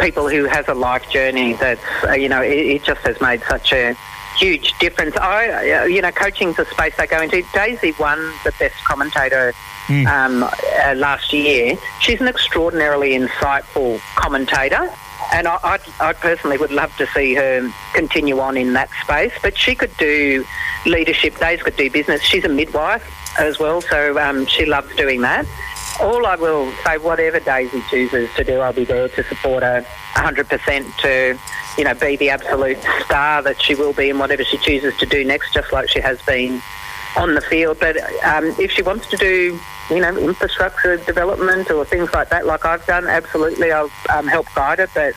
people 0.00 0.28
who 0.28 0.44
has 0.44 0.66
a 0.68 0.74
life 0.74 1.08
journey 1.10 1.54
that's 1.54 1.82
uh, 2.04 2.12
you 2.12 2.28
know 2.28 2.42
it, 2.42 2.52
it, 2.52 2.84
just 2.84 3.00
has 3.02 3.20
made 3.20 3.42
such 3.48 3.72
a 3.72 3.96
huge 4.38 4.76
difference. 4.78 5.16
I 5.16 5.48
uh, 5.48 5.84
you 5.84 6.02
know 6.02 6.10
coaching's 6.10 6.58
a 6.58 6.64
space 6.66 6.94
I 6.98 7.06
go 7.06 7.20
into. 7.22 7.42
Daisy 7.52 7.94
won 7.98 8.18
the 8.44 8.52
best 8.58 8.76
commentator. 8.84 9.54
Mm. 9.86 10.06
Um, 10.06 10.42
uh, 10.42 10.94
last 10.94 11.32
year, 11.32 11.76
she's 12.00 12.18
an 12.20 12.26
extraordinarily 12.26 13.10
insightful 13.10 14.00
commentator, 14.14 14.90
and 15.34 15.46
I, 15.46 15.58
I, 15.62 15.78
I 16.00 16.12
personally 16.14 16.56
would 16.56 16.70
love 16.70 16.96
to 16.96 17.06
see 17.08 17.34
her 17.34 17.70
continue 17.92 18.38
on 18.40 18.56
in 18.56 18.72
that 18.72 18.88
space. 19.02 19.32
But 19.42 19.58
she 19.58 19.74
could 19.74 19.94
do 19.98 20.44
leadership. 20.86 21.36
Days 21.38 21.62
could 21.62 21.76
do 21.76 21.90
business. 21.90 22.22
She's 22.22 22.44
a 22.44 22.48
midwife 22.48 23.04
as 23.38 23.58
well, 23.58 23.82
so 23.82 24.18
um, 24.18 24.46
she 24.46 24.64
loves 24.64 24.94
doing 24.96 25.20
that. 25.20 25.46
All 26.00 26.26
I 26.26 26.34
will 26.34 26.72
say, 26.84 26.98
whatever 26.98 27.38
Daisy 27.38 27.80
chooses 27.88 28.28
to 28.34 28.44
do, 28.44 28.60
I'll 28.60 28.72
be 28.72 28.84
there 28.84 29.08
to 29.08 29.24
support 29.24 29.62
her 29.62 29.86
100% 30.14 30.96
to, 30.98 31.38
you 31.78 31.84
know, 31.84 31.94
be 31.94 32.16
the 32.16 32.30
absolute 32.30 32.78
star 33.04 33.42
that 33.42 33.62
she 33.62 33.74
will 33.74 33.92
be 33.92 34.10
in 34.10 34.18
whatever 34.18 34.44
she 34.44 34.58
chooses 34.58 34.96
to 34.98 35.06
do 35.06 35.24
next, 35.24 35.54
just 35.54 35.72
like 35.72 35.88
she 35.88 36.00
has 36.00 36.20
been 36.22 36.60
on 37.16 37.34
the 37.34 37.40
field. 37.40 37.78
But 37.78 37.96
um, 38.24 38.46
if 38.58 38.72
she 38.72 38.82
wants 38.82 39.06
to 39.08 39.16
do, 39.16 39.58
you 39.88 40.00
know, 40.00 40.16
infrastructure 40.16 40.96
development 40.96 41.70
or 41.70 41.84
things 41.84 42.12
like 42.12 42.28
that, 42.30 42.44
like 42.44 42.64
I've 42.64 42.84
done, 42.86 43.06
absolutely, 43.06 43.70
I'll 43.70 43.90
um, 44.10 44.26
help 44.26 44.46
guide 44.54 44.80
it. 44.80 44.90
But 44.94 45.14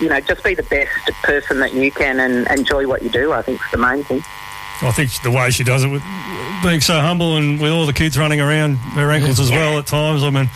you 0.00 0.08
know, 0.08 0.20
just 0.20 0.44
be 0.44 0.54
the 0.54 0.62
best 0.62 1.10
person 1.22 1.58
that 1.60 1.74
you 1.74 1.90
can 1.90 2.20
and 2.20 2.46
enjoy 2.48 2.86
what 2.86 3.02
you 3.02 3.08
do. 3.08 3.32
I 3.32 3.42
think 3.42 3.60
is 3.60 3.70
the 3.72 3.78
main 3.78 4.04
thing. 4.04 4.22
I 4.80 4.92
think 4.92 5.10
the 5.22 5.30
way 5.30 5.50
she 5.50 5.64
does 5.64 5.82
it 5.84 5.88
with 5.88 6.02
being 6.62 6.80
so 6.80 6.94
humble 7.00 7.36
and 7.36 7.60
with 7.60 7.70
all 7.72 7.86
the 7.86 7.92
kids 7.92 8.16
running 8.18 8.40
around 8.40 8.76
her 8.76 9.10
ankles 9.10 9.38
as 9.40 9.50
well 9.50 9.78
at 9.78 9.86
times. 9.86 10.22
I 10.22 10.30
mean, 10.30 10.48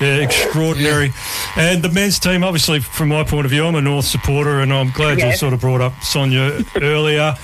yeah, 0.00 0.16
extraordinary. 0.16 1.12
And 1.56 1.82
the 1.82 1.88
men's 1.90 2.18
team, 2.18 2.42
obviously, 2.44 2.80
from 2.80 3.08
my 3.08 3.22
point 3.24 3.44
of 3.44 3.50
view, 3.50 3.66
I'm 3.66 3.74
a 3.74 3.80
North 3.82 4.06
supporter, 4.06 4.60
and 4.60 4.72
I'm 4.72 4.90
glad 4.90 5.18
Yeah. 5.18 5.30
you 5.30 5.36
sort 5.36 5.52
of 5.52 5.60
brought 5.60 5.80
up 5.80 5.92
Sonia 6.02 6.62
earlier. 6.80 7.34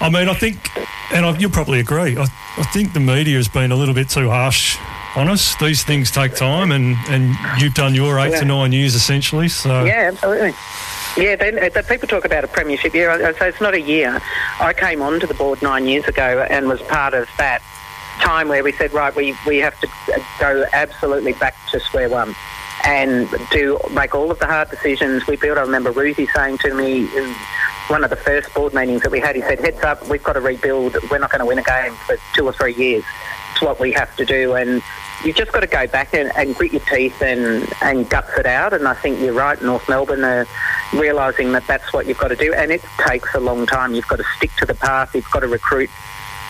I 0.00 0.10
mean, 0.10 0.28
I 0.28 0.34
think, 0.34 0.70
and 1.12 1.24
I, 1.24 1.36
you'll 1.38 1.50
probably 1.50 1.80
agree, 1.80 2.16
I, 2.16 2.22
I 2.58 2.62
think 2.72 2.92
the 2.92 3.00
media 3.00 3.36
has 3.36 3.48
been 3.48 3.72
a 3.72 3.76
little 3.76 3.94
bit 3.94 4.08
too 4.10 4.28
harsh 4.30 4.76
on 5.14 5.28
us. 5.28 5.56
These 5.56 5.82
things 5.84 6.10
take 6.10 6.34
time, 6.34 6.72
and, 6.72 6.96
and 7.08 7.34
you've 7.60 7.74
done 7.74 7.94
your 7.94 8.18
eight 8.20 8.32
Yeah. 8.32 8.40
to 8.40 8.44
nine 8.44 8.72
years 8.72 8.94
essentially. 8.94 9.48
So 9.48 9.84
Yeah, 9.84 10.10
absolutely. 10.12 10.52
Yeah, 11.16 11.36
then 11.36 11.58
uh, 11.58 11.70
the 11.70 11.82
people 11.82 12.06
talk 12.06 12.24
about 12.26 12.44
a 12.44 12.48
premiership 12.48 12.92
year. 12.94 13.10
I 13.10 13.28
I 13.28 13.32
say 13.32 13.48
it's 13.48 13.60
not 13.60 13.72
a 13.74 13.80
year. 13.80 14.20
I 14.60 14.74
came 14.74 15.00
onto 15.00 15.26
the 15.26 15.34
board 15.34 15.62
nine 15.62 15.86
years 15.86 16.06
ago 16.06 16.46
and 16.50 16.68
was 16.68 16.82
part 16.82 17.14
of 17.14 17.28
that 17.38 17.62
time 18.20 18.48
where 18.48 18.62
we 18.62 18.72
said, 18.72 18.92
right, 18.92 19.14
we, 19.14 19.34
we 19.46 19.58
have 19.58 19.78
to 19.80 19.88
uh, 20.14 20.18
go 20.38 20.64
absolutely 20.72 21.32
back 21.34 21.54
to 21.70 21.80
square 21.80 22.08
one 22.08 22.34
and 22.84 23.28
do 23.50 23.78
make 23.92 24.14
all 24.14 24.30
of 24.30 24.38
the 24.38 24.46
hard 24.46 24.70
decisions. 24.70 25.26
We 25.26 25.36
built. 25.36 25.58
I 25.58 25.62
remember 25.62 25.90
Roosy 25.90 26.26
saying 26.34 26.58
to 26.58 26.74
me 26.74 27.08
in 27.16 27.34
one 27.88 28.04
of 28.04 28.10
the 28.10 28.16
first 28.16 28.52
board 28.54 28.74
meetings 28.74 29.02
that 29.02 29.10
we 29.10 29.20
had, 29.20 29.36
he 29.36 29.42
said, 29.42 29.60
"Heads 29.60 29.82
up, 29.82 30.06
we've 30.08 30.22
got 30.22 30.34
to 30.34 30.40
rebuild. 30.40 30.96
We're 31.10 31.18
not 31.18 31.30
going 31.30 31.40
to 31.40 31.46
win 31.46 31.58
a 31.58 31.62
game 31.62 31.94
for 32.06 32.16
two 32.34 32.44
or 32.44 32.52
three 32.52 32.74
years. 32.74 33.04
It's 33.52 33.62
what 33.62 33.80
we 33.80 33.92
have 33.92 34.14
to 34.16 34.24
do." 34.24 34.54
And 34.54 34.82
you've 35.24 35.36
just 35.36 35.52
got 35.52 35.60
to 35.60 35.66
go 35.66 35.86
back 35.86 36.14
and, 36.14 36.30
and 36.36 36.54
grit 36.54 36.72
your 36.72 36.82
teeth 36.82 37.20
and, 37.22 37.66
and 37.82 38.08
guts 38.08 38.36
it 38.38 38.46
out. 38.46 38.72
And 38.72 38.86
I 38.86 38.94
think 38.94 39.20
you're 39.20 39.32
right. 39.32 39.60
North 39.62 39.88
Melbourne 39.88 40.24
are 40.24 40.46
realising 40.92 41.52
that 41.52 41.66
that's 41.66 41.92
what 41.92 42.06
you've 42.06 42.18
got 42.18 42.28
to 42.28 42.36
do, 42.36 42.52
and 42.54 42.70
it 42.70 42.82
takes 43.06 43.34
a 43.34 43.40
long 43.40 43.66
time. 43.66 43.94
You've 43.94 44.08
got 44.08 44.16
to 44.16 44.24
stick 44.36 44.50
to 44.58 44.66
the 44.66 44.74
path. 44.74 45.14
You've 45.14 45.30
got 45.30 45.40
to 45.40 45.48
recruit 45.48 45.90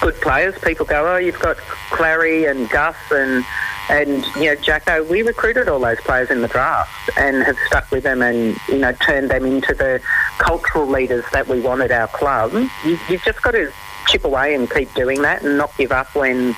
good 0.01 0.15
players. 0.21 0.57
People 0.59 0.87
go, 0.87 1.15
oh, 1.15 1.17
you've 1.17 1.39
got 1.39 1.57
Clary 1.91 2.45
and 2.45 2.69
Gus 2.71 2.97
and 3.11 3.45
and 3.89 4.25
you 4.37 4.45
know 4.45 4.57
Jacko. 4.57 5.05
We 5.05 5.23
recruited 5.23 5.69
all 5.69 5.79
those 5.79 6.01
players 6.01 6.31
in 6.31 6.43
the 6.43 6.49
draft 6.49 7.11
and 7.17 7.43
have 7.45 7.57
stuck 7.67 7.91
with 7.91 8.03
them 8.03 8.23
and 8.23 8.57
you 8.69 8.79
know 8.79 8.93
turned 8.93 9.31
them 9.31 9.45
into 9.45 9.75
the 9.75 10.01
cultural 10.39 10.87
leaders 10.87 11.25
that 11.33 11.47
we 11.49 11.61
wanted 11.61 11.93
our 11.93 12.09
club. 12.09 12.53
You, 12.53 12.99
you've 13.09 13.23
just 13.23 13.43
got 13.43 13.53
to 13.53 13.73
chip 14.09 14.25
away 14.25 14.55
and 14.55 14.71
keep 14.71 14.93
doing 14.95 15.23
that 15.23 15.43
and 15.43 15.57
not 15.57 15.77
give 15.77 15.93
up 15.93 16.15
when. 16.15 16.55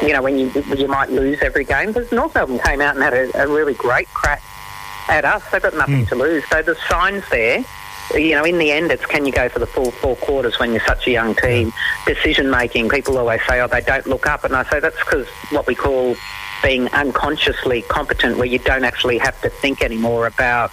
You 0.00 0.12
know, 0.12 0.22
when 0.22 0.38
you 0.38 0.48
you 0.76 0.86
might 0.86 1.10
lose 1.10 1.40
every 1.42 1.64
game, 1.64 1.88
because 1.88 2.12
North 2.12 2.32
Melbourne 2.32 2.60
came 2.60 2.80
out 2.80 2.94
and 2.94 3.02
had 3.02 3.14
a, 3.14 3.42
a 3.42 3.48
really 3.48 3.74
great 3.74 4.06
crack 4.14 4.40
at 5.08 5.24
us. 5.24 5.42
They've 5.50 5.62
got 5.62 5.74
nothing 5.74 6.00
hmm. 6.00 6.08
to 6.08 6.14
lose. 6.14 6.44
So 6.48 6.62
the 6.62 6.76
signs 6.88 7.28
there. 7.30 7.64
You 8.14 8.30
know, 8.30 8.44
in 8.44 8.56
the 8.56 8.70
end, 8.70 8.90
it's 8.90 9.04
can 9.04 9.26
you 9.26 9.32
go 9.32 9.50
for 9.50 9.58
the 9.58 9.66
full 9.66 9.90
four 9.90 10.16
quarters 10.16 10.58
when 10.58 10.70
you're 10.70 10.80
such 10.86 11.06
a 11.06 11.10
young 11.10 11.34
team? 11.34 11.74
Decision 12.06 12.50
making. 12.50 12.88
People 12.88 13.18
always 13.18 13.40
say, 13.46 13.60
oh, 13.60 13.66
they 13.66 13.82
don't 13.82 14.06
look 14.06 14.26
up, 14.26 14.44
and 14.44 14.56
I 14.56 14.64
say 14.70 14.80
that's 14.80 14.98
because 14.98 15.28
what 15.50 15.66
we 15.66 15.74
call 15.74 16.16
being 16.62 16.88
unconsciously 16.88 17.82
competent, 17.82 18.38
where 18.38 18.46
you 18.46 18.58
don't 18.60 18.84
actually 18.84 19.18
have 19.18 19.38
to 19.42 19.50
think 19.50 19.82
anymore 19.82 20.26
about 20.26 20.70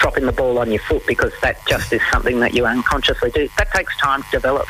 dropping 0.00 0.24
the 0.24 0.32
ball 0.32 0.58
on 0.58 0.70
your 0.70 0.80
foot 0.80 1.06
because 1.06 1.32
that 1.42 1.64
just 1.66 1.92
is 1.92 2.00
something 2.10 2.40
that 2.40 2.54
you 2.54 2.64
unconsciously 2.64 3.30
do. 3.32 3.48
That 3.58 3.70
takes 3.72 3.94
time 3.98 4.22
to 4.22 4.30
develop 4.30 4.66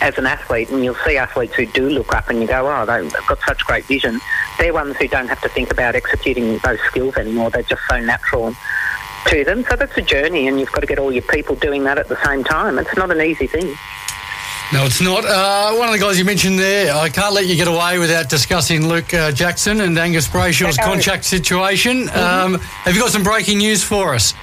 as 0.00 0.18
an 0.18 0.26
athlete, 0.26 0.70
and 0.70 0.84
you'll 0.84 0.94
see 1.06 1.16
athletes 1.16 1.54
who 1.54 1.66
do 1.66 1.88
look 1.88 2.14
up 2.14 2.28
and 2.28 2.40
you 2.40 2.46
go, 2.46 2.68
oh, 2.68 2.84
they've 2.84 3.26
got 3.26 3.38
such 3.46 3.64
great 3.64 3.84
vision. 3.84 4.20
They're 4.58 4.72
ones 4.72 4.96
who 4.96 5.08
don't 5.08 5.28
have 5.28 5.40
to 5.42 5.48
think 5.48 5.72
about 5.72 5.94
executing 5.94 6.58
those 6.58 6.80
skills 6.86 7.16
anymore. 7.16 7.50
They're 7.50 7.62
just 7.62 7.82
so 7.88 7.98
natural 7.98 8.54
to 9.28 9.44
them. 9.44 9.64
So 9.68 9.76
that's 9.76 9.96
a 9.96 10.02
journey, 10.02 10.48
and 10.48 10.60
you've 10.60 10.72
got 10.72 10.80
to 10.80 10.86
get 10.86 10.98
all 10.98 11.12
your 11.12 11.22
people 11.22 11.54
doing 11.56 11.84
that 11.84 11.98
at 11.98 12.08
the 12.08 12.22
same 12.24 12.44
time. 12.44 12.78
It's 12.78 12.96
not 12.96 13.10
an 13.10 13.20
easy 13.20 13.46
thing. 13.46 13.74
No, 14.72 14.84
it's 14.84 15.00
not. 15.00 15.24
Uh, 15.24 15.76
one 15.76 15.88
of 15.88 15.92
the 15.92 16.00
guys 16.00 16.18
you 16.18 16.24
mentioned 16.24 16.58
there, 16.58 16.92
I 16.92 17.08
can't 17.08 17.32
let 17.32 17.46
you 17.46 17.54
get 17.54 17.68
away 17.68 18.00
without 18.00 18.28
discussing 18.28 18.88
Luke 18.88 19.14
uh, 19.14 19.30
Jackson 19.30 19.80
and 19.80 19.96
Angus 19.96 20.26
Brayshaw's 20.26 20.76
contract 20.76 21.24
situation. 21.24 22.08
Um, 22.08 22.58
have 22.58 22.94
you 22.94 23.00
got 23.00 23.12
some 23.12 23.22
breaking 23.22 23.58
news 23.58 23.84
for 23.84 24.14
us? 24.14 24.34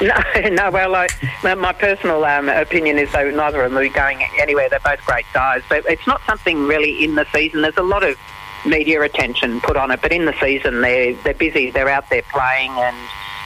No, 0.00 0.14
no. 0.50 0.70
Well, 0.70 0.94
I, 0.94 1.08
my- 1.42 1.72
personal 1.72 2.24
um, 2.24 2.48
opinion 2.48 2.98
is 2.98 3.10
though 3.12 3.30
neither 3.30 3.62
of 3.62 3.70
them 3.72 3.78
are 3.78 3.88
going 3.88 4.22
anywhere. 4.40 4.68
They're 4.68 4.80
both 4.80 5.04
great 5.04 5.26
guys, 5.32 5.62
but 5.68 5.84
it's 5.86 6.06
not 6.06 6.20
something 6.26 6.66
really 6.66 7.04
in 7.04 7.14
the 7.14 7.26
season. 7.32 7.62
There's 7.62 7.76
a 7.76 7.82
lot 7.82 8.02
of 8.02 8.16
media 8.64 9.02
attention 9.02 9.60
put 9.60 9.76
on 9.76 9.90
it, 9.90 10.00
but 10.00 10.12
in 10.12 10.24
the 10.24 10.34
season 10.40 10.80
they're 10.80 11.14
they're 11.22 11.34
busy. 11.34 11.70
They're 11.70 11.88
out 11.88 12.08
there 12.10 12.22
playing, 12.32 12.70
and 12.70 12.96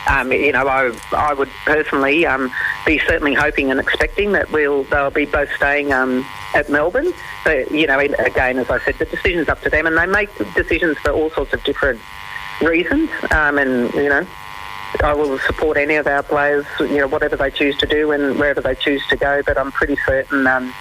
um, 0.08 0.32
you 0.32 0.52
know, 0.52 0.66
I 0.68 0.96
I 1.12 1.34
would 1.34 1.50
personally 1.64 2.24
um, 2.26 2.50
be 2.86 2.98
certainly 3.00 3.34
hoping 3.34 3.70
and 3.70 3.80
expecting 3.80 4.32
that 4.32 4.50
we'll 4.52 4.84
they'll 4.84 5.10
be 5.10 5.24
both 5.26 5.50
staying 5.56 5.92
um, 5.92 6.24
at 6.54 6.70
Melbourne. 6.70 7.12
But 7.44 7.70
you 7.70 7.86
know, 7.86 7.98
again, 7.98 8.58
as 8.58 8.70
I 8.70 8.78
said, 8.80 8.98
the 8.98 9.04
decision's 9.06 9.48
up 9.48 9.60
to 9.62 9.70
them, 9.70 9.86
and 9.86 9.96
they 9.96 10.06
make 10.06 10.30
decisions 10.54 10.98
for 10.98 11.10
all 11.10 11.30
sorts 11.30 11.52
of 11.52 11.62
different 11.64 12.00
reasons. 12.62 13.10
Um, 13.30 13.58
and 13.58 13.92
you 13.94 14.08
know, 14.08 14.26
I 15.02 15.12
will 15.14 15.38
support 15.40 15.76
any 15.76 15.94
of 15.96 16.06
our 16.06 16.22
players, 16.22 16.66
you 16.80 16.98
know, 16.98 17.08
whatever 17.08 17.36
they 17.36 17.50
choose 17.50 17.76
to 17.78 17.86
do 17.86 18.10
and 18.12 18.38
wherever 18.38 18.60
they 18.60 18.74
choose 18.74 19.02
to 19.10 19.16
go. 19.16 19.42
But 19.44 19.56
I'm 19.58 19.70
pretty 19.70 19.96
certain 20.06 20.46
um, 20.46 20.72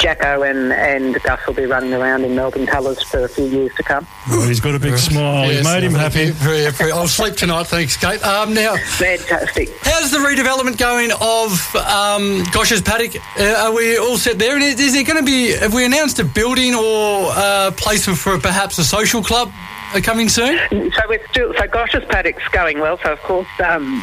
Jacko 0.00 0.42
and, 0.42 0.72
and 0.72 1.22
Gus 1.22 1.46
will 1.46 1.54
be 1.54 1.66
running 1.66 1.92
around 1.94 2.24
in 2.24 2.34
Melbourne 2.34 2.66
colours 2.66 3.00
for 3.02 3.20
a 3.24 3.28
few 3.28 3.44
years 3.44 3.72
to 3.76 3.82
come. 3.84 4.06
well, 4.28 4.46
he's 4.48 4.58
got 4.60 4.74
a 4.74 4.78
big 4.80 4.98
smile. 4.98 5.46
Yes, 5.52 5.64
you 5.64 5.72
made 5.72 5.82
him 5.84 5.94
happy. 5.94 6.30
Very, 6.30 6.68
very- 6.70 6.90
I'll 6.90 7.06
sleep 7.06 7.34
tonight, 7.36 7.68
thanks, 7.68 7.96
Kate. 7.96 8.24
Um, 8.24 8.54
now, 8.54 8.76
Fantastic. 8.76 9.68
how's 9.82 10.10
the 10.10 10.18
redevelopment 10.18 10.78
going 10.78 11.12
of 11.20 11.76
um, 11.76 12.42
Gosch's 12.52 12.80
Paddock? 12.82 13.14
Uh, 13.38 13.66
are 13.66 13.72
we 13.74 13.96
all 13.98 14.16
set 14.18 14.38
there? 14.38 14.54
And 14.56 14.64
is, 14.64 14.80
is 14.80 14.94
there 14.94 15.04
going 15.04 15.18
to 15.18 15.24
be, 15.24 15.52
have 15.52 15.74
we 15.74 15.84
announced 15.84 16.18
a 16.18 16.24
building 16.24 16.74
or 16.74 17.30
uh, 17.30 17.70
place 17.76 18.04
for, 18.04 18.14
for 18.16 18.38
perhaps 18.38 18.78
a 18.78 18.84
social 18.84 19.22
club 19.22 19.52
uh, 19.94 20.00
coming 20.00 20.28
soon? 20.28 20.58
So 20.70 21.02
we're 21.08 21.26
still 21.28 21.54
so 21.54 21.66
Gosch's 21.66 22.04
paddock's 22.06 22.46
going 22.48 22.80
well. 22.80 22.98
So 22.98 23.12
of 23.12 23.20
course, 23.22 23.48
um, 23.64 24.02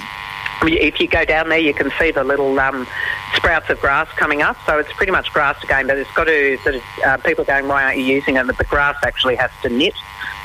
if 0.64 1.00
you 1.00 1.08
go 1.08 1.26
down 1.26 1.50
there, 1.50 1.60
you 1.60 1.74
can 1.74 1.92
see 2.00 2.12
the 2.12 2.24
little 2.24 2.60
um, 2.60 2.88
sprouts 3.36 3.70
of 3.70 3.80
grass 3.82 4.08
coming 4.16 4.42
up. 4.42 4.58
So 4.66 4.78
it's 4.80 4.92
pretty 4.94 5.12
much 5.12 5.32
grass 5.34 5.62
again, 5.64 5.88
but 5.88 5.98
it's 5.98 6.12
got 6.14 6.26
to 6.26 6.58
sort 6.60 6.76
of 6.76 6.84
uh, 7.06 7.18
people 7.18 7.44
are 7.44 7.46
going, 7.46 7.68
why 7.68 7.84
aren't 7.84 7.98
you 7.98 8.06
using 8.06 8.38
it? 8.38 8.46
But 8.46 8.58
the 8.58 8.66
grass 8.66 8.96
actually 9.04 9.36
has 9.36 9.52
to 9.64 9.70
knit. 9.70 9.96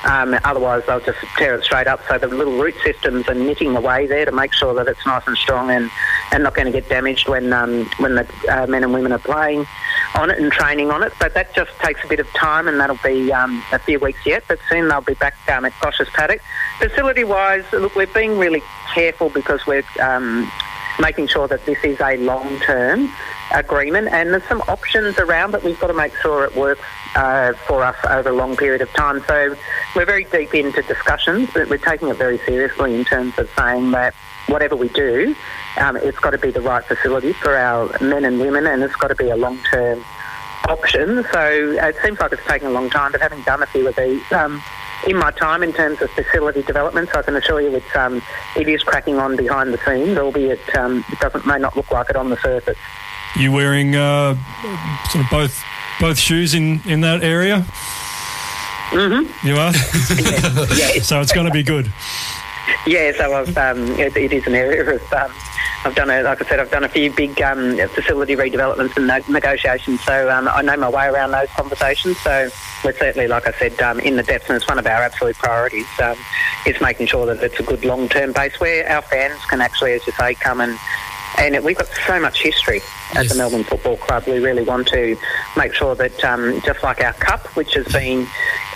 Um, 0.04 0.38
otherwise, 0.44 0.84
they'll 0.86 1.00
just 1.00 1.18
tear 1.36 1.56
it 1.56 1.64
straight 1.64 1.86
up. 1.86 2.00
So 2.08 2.16
the 2.16 2.28
little 2.28 2.56
root 2.58 2.74
systems 2.84 3.28
are 3.28 3.34
knitting 3.34 3.74
away 3.76 4.06
there 4.06 4.24
to 4.24 4.32
make 4.32 4.52
sure 4.52 4.72
that 4.74 4.86
it's 4.86 5.04
nice 5.04 5.26
and 5.26 5.36
strong 5.36 5.70
and, 5.70 5.90
and 6.32 6.44
not 6.44 6.54
going 6.54 6.66
to 6.66 6.72
get 6.72 6.88
damaged 6.88 7.28
when 7.28 7.52
um, 7.52 7.86
when 7.98 8.14
the 8.14 8.26
uh, 8.48 8.66
men 8.66 8.84
and 8.84 8.92
women 8.92 9.12
are 9.12 9.18
playing 9.18 9.66
on 10.14 10.30
it 10.30 10.38
and 10.38 10.52
training 10.52 10.90
on 10.90 11.02
it. 11.02 11.12
But 11.18 11.34
that 11.34 11.54
just 11.54 11.70
takes 11.80 12.04
a 12.04 12.08
bit 12.08 12.20
of 12.20 12.28
time, 12.28 12.68
and 12.68 12.78
that'll 12.80 12.98
be 13.02 13.32
um, 13.32 13.62
a 13.72 13.78
few 13.78 13.98
weeks 13.98 14.24
yet. 14.24 14.44
But 14.48 14.58
soon 14.68 14.88
they'll 14.88 15.00
be 15.00 15.14
back 15.14 15.34
um, 15.48 15.64
at 15.64 15.72
Gosch's 15.80 16.08
paddock. 16.10 16.40
Facility-wise, 16.78 17.64
look, 17.72 17.94
we're 17.96 18.06
being 18.06 18.38
really 18.38 18.62
careful 18.94 19.30
because 19.30 19.66
we're 19.66 19.84
um, 20.00 20.50
making 21.00 21.26
sure 21.26 21.48
that 21.48 21.64
this 21.66 21.82
is 21.84 22.00
a 22.00 22.16
long-term 22.18 23.10
agreement, 23.54 24.08
and 24.08 24.30
there's 24.30 24.44
some 24.44 24.60
options 24.62 25.18
around, 25.18 25.52
but 25.52 25.62
we've 25.62 25.78
got 25.78 25.86
to 25.86 25.94
make 25.94 26.14
sure 26.16 26.44
it 26.44 26.56
works 26.56 26.82
uh, 27.14 27.52
for 27.66 27.84
us 27.84 27.96
over 28.08 28.30
a 28.30 28.32
long 28.32 28.56
period 28.56 28.80
of 28.80 28.90
time. 28.90 29.22
So 29.26 29.54
we're 29.94 30.04
very 30.04 30.24
deep 30.24 30.54
into 30.54 30.82
discussions, 30.82 31.48
but 31.54 31.68
we're 31.68 31.78
taking 31.78 32.08
it 32.08 32.16
very 32.16 32.38
seriously 32.38 32.94
in 32.94 33.04
terms 33.04 33.38
of 33.38 33.48
saying 33.56 33.92
that 33.92 34.14
whatever 34.48 34.76
we 34.76 34.88
do, 34.90 35.34
um, 35.78 35.96
it's 35.96 36.18
got 36.18 36.30
to 36.30 36.38
be 36.38 36.50
the 36.50 36.60
right 36.60 36.84
facility 36.84 37.32
for 37.32 37.56
our 37.56 37.90
men 38.00 38.24
and 38.24 38.40
women, 38.40 38.66
and 38.66 38.82
it's 38.82 38.96
got 38.96 39.08
to 39.08 39.14
be 39.14 39.30
a 39.30 39.36
long-term 39.36 40.04
option. 40.68 41.24
So 41.32 41.78
uh, 41.80 41.86
it 41.86 41.96
seems 42.02 42.18
like 42.18 42.32
it's 42.32 42.44
taken 42.44 42.68
a 42.68 42.70
long 42.70 42.90
time, 42.90 43.12
but 43.12 43.20
having 43.20 43.42
done 43.42 43.62
a 43.62 43.66
few 43.66 43.86
of 43.88 43.96
these 43.96 44.22
um, 44.32 44.62
in 45.06 45.16
my 45.16 45.30
time 45.30 45.62
in 45.62 45.72
terms 45.72 46.00
of 46.02 46.10
facility 46.10 46.62
development, 46.62 47.10
so 47.12 47.18
I 47.18 47.22
can 47.22 47.36
assure 47.36 47.60
you 47.60 47.74
it's 47.74 47.96
um, 47.96 48.22
it 48.56 48.68
is 48.68 48.82
cracking 48.82 49.18
on 49.18 49.36
behind 49.36 49.72
the 49.72 49.78
scenes, 49.78 50.16
albeit 50.18 50.76
um, 50.76 51.04
it 51.10 51.20
doesn't 51.20 51.46
may 51.46 51.58
not 51.58 51.76
look 51.76 51.90
like 51.90 52.10
it 52.10 52.16
on 52.16 52.30
the 52.30 52.36
surface. 52.38 52.78
You 53.38 53.52
wearing 53.52 53.94
uh, 53.94 54.34
sort 55.10 55.24
of 55.24 55.30
both 55.30 55.62
both 56.00 56.18
shoes 56.18 56.54
in, 56.54 56.80
in 56.86 57.00
that 57.02 57.22
area? 57.22 57.64
Mm-hmm. 58.90 59.46
You 59.46 59.56
are. 59.56 59.72
Yeah, 60.76 61.02
so 61.02 61.20
it's 61.20 61.32
going 61.32 61.46
to 61.46 61.52
be 61.52 61.62
good. 61.62 61.92
Yeah, 62.86 63.12
so 63.16 63.34
I've, 63.34 63.56
um, 63.58 63.88
it, 63.98 64.16
it 64.16 64.32
is 64.32 64.46
an 64.46 64.54
area 64.54 64.94
of. 64.94 65.12
Um, 65.12 65.32
I've 65.84 65.94
done 65.94 66.10
a, 66.10 66.22
like 66.22 66.42
I 66.42 66.48
said, 66.48 66.58
I've 66.58 66.70
done 66.70 66.82
a 66.82 66.88
few 66.88 67.12
big 67.12 67.40
um, 67.42 67.76
facility 67.88 68.34
redevelopments 68.34 68.96
and 68.96 69.06
ne- 69.06 69.32
negotiations, 69.32 70.02
so 70.02 70.28
um, 70.30 70.48
I 70.48 70.60
know 70.62 70.76
my 70.76 70.88
way 70.88 71.06
around 71.06 71.30
those 71.30 71.48
conversations. 71.50 72.18
So 72.18 72.48
we're 72.82 72.96
certainly, 72.96 73.28
like 73.28 73.46
I 73.46 73.52
said, 73.52 73.80
um, 73.80 74.00
in 74.00 74.16
the 74.16 74.24
depths, 74.24 74.48
and 74.48 74.56
it's 74.56 74.66
one 74.66 74.78
of 74.78 74.86
our 74.86 75.02
absolute 75.02 75.36
priorities. 75.36 75.86
Um, 76.02 76.16
is 76.66 76.80
making 76.80 77.06
sure 77.06 77.26
that 77.26 77.42
it's 77.42 77.60
a 77.60 77.62
good 77.62 77.84
long-term 77.84 78.32
base 78.32 78.58
where 78.58 78.88
our 78.90 79.02
fans 79.02 79.38
can 79.46 79.60
actually, 79.60 79.92
as 79.92 80.04
you 80.06 80.12
say, 80.14 80.34
come 80.34 80.60
and 80.60 80.76
and 81.38 81.62
we've 81.64 81.76
got 81.76 81.88
so 82.06 82.18
much 82.20 82.42
history 82.42 82.80
at 83.14 83.22
Yes. 83.24 83.32
the 83.32 83.38
Melbourne 83.38 83.64
Football 83.64 83.96
Club. 83.98 84.24
We 84.26 84.38
really 84.38 84.62
want 84.62 84.88
to 84.88 85.16
make 85.56 85.72
sure 85.74 85.94
that, 85.94 86.24
um, 86.24 86.60
just 86.64 86.82
like 86.82 87.00
our 87.02 87.12
cup, 87.14 87.46
which 87.56 87.74
has 87.74 87.86
been 87.92 88.26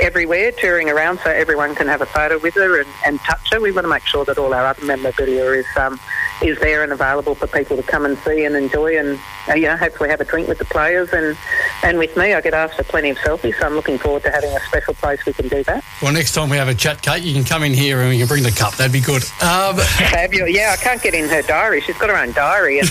everywhere, 0.00 0.52
touring 0.52 0.88
around, 0.88 1.18
so 1.24 1.30
everyone 1.30 1.74
can 1.74 1.86
have 1.88 2.00
a 2.00 2.06
photo 2.06 2.38
with 2.38 2.54
her 2.54 2.80
and, 2.80 2.88
and 3.04 3.18
touch 3.20 3.50
her, 3.52 3.60
we 3.60 3.72
want 3.72 3.84
to 3.84 3.88
make 3.88 4.06
sure 4.06 4.24
that 4.24 4.38
all 4.38 4.52
our 4.54 4.66
other 4.66 4.84
memorabilia 4.84 5.44
is 5.52 5.66
um, 5.76 5.98
is 6.42 6.58
there 6.60 6.82
and 6.82 6.92
available 6.92 7.34
for 7.34 7.46
people 7.46 7.76
to 7.76 7.82
come 7.82 8.04
and 8.06 8.16
see 8.18 8.44
and 8.44 8.56
enjoy, 8.56 8.98
and 8.98 9.18
uh, 9.48 9.54
you 9.54 9.62
know, 9.62 9.76
hopefully 9.76 10.08
have 10.08 10.20
a 10.20 10.24
drink 10.24 10.48
with 10.48 10.58
the 10.58 10.64
players 10.66 11.10
and 11.12 11.36
and 11.82 11.98
with 11.98 12.16
me. 12.16 12.34
I 12.34 12.40
get 12.40 12.54
asked 12.54 12.74
for 12.76 12.84
plenty 12.84 13.10
of 13.10 13.16
selfies, 13.18 13.58
so 13.58 13.66
I'm 13.66 13.74
looking 13.74 13.98
forward 13.98 14.22
to 14.24 14.30
having 14.30 14.50
a 14.50 14.60
special 14.60 14.94
place 14.94 15.24
we 15.26 15.32
can 15.32 15.48
do 15.48 15.62
that. 15.64 15.82
Well, 16.02 16.12
next 16.12 16.32
time 16.32 16.48
we 16.50 16.56
have 16.56 16.68
a 16.68 16.74
chat, 16.74 17.02
Kate, 17.02 17.22
you 17.22 17.32
can 17.34 17.44
come 17.44 17.62
in 17.62 17.72
here 17.74 18.00
and 18.00 18.10
we 18.10 18.18
can 18.18 18.26
bring 18.26 18.42
the 18.42 18.50
cup. 18.50 18.74
That'd 18.76 18.92
be 18.92 19.00
good. 19.00 19.22
Um, 19.42 19.76
Fabulous. 20.10 20.54
Yeah, 20.54 20.74
I 20.78 20.82
can't 20.82 21.00
get 21.02 21.14
in 21.14 21.28
her 21.28 21.42
diary. 21.42 21.80
She's 21.80 21.96
got 21.98 22.10
her 22.10 22.16
own 22.16 22.32
diary, 22.32 22.80
and 22.80 22.88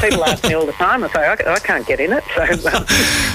people 0.00 0.24
ask 0.24 0.42
me 0.44 0.54
all 0.54 0.66
the 0.66 0.72
time. 0.72 1.04
I 1.04 1.08
say 1.12 1.20
I, 1.26 1.52
I 1.54 1.58
can't 1.58 1.86
get 1.86 2.00
in 2.00 2.12
it. 2.12 2.24
So 2.34 2.42
um, 2.42 2.86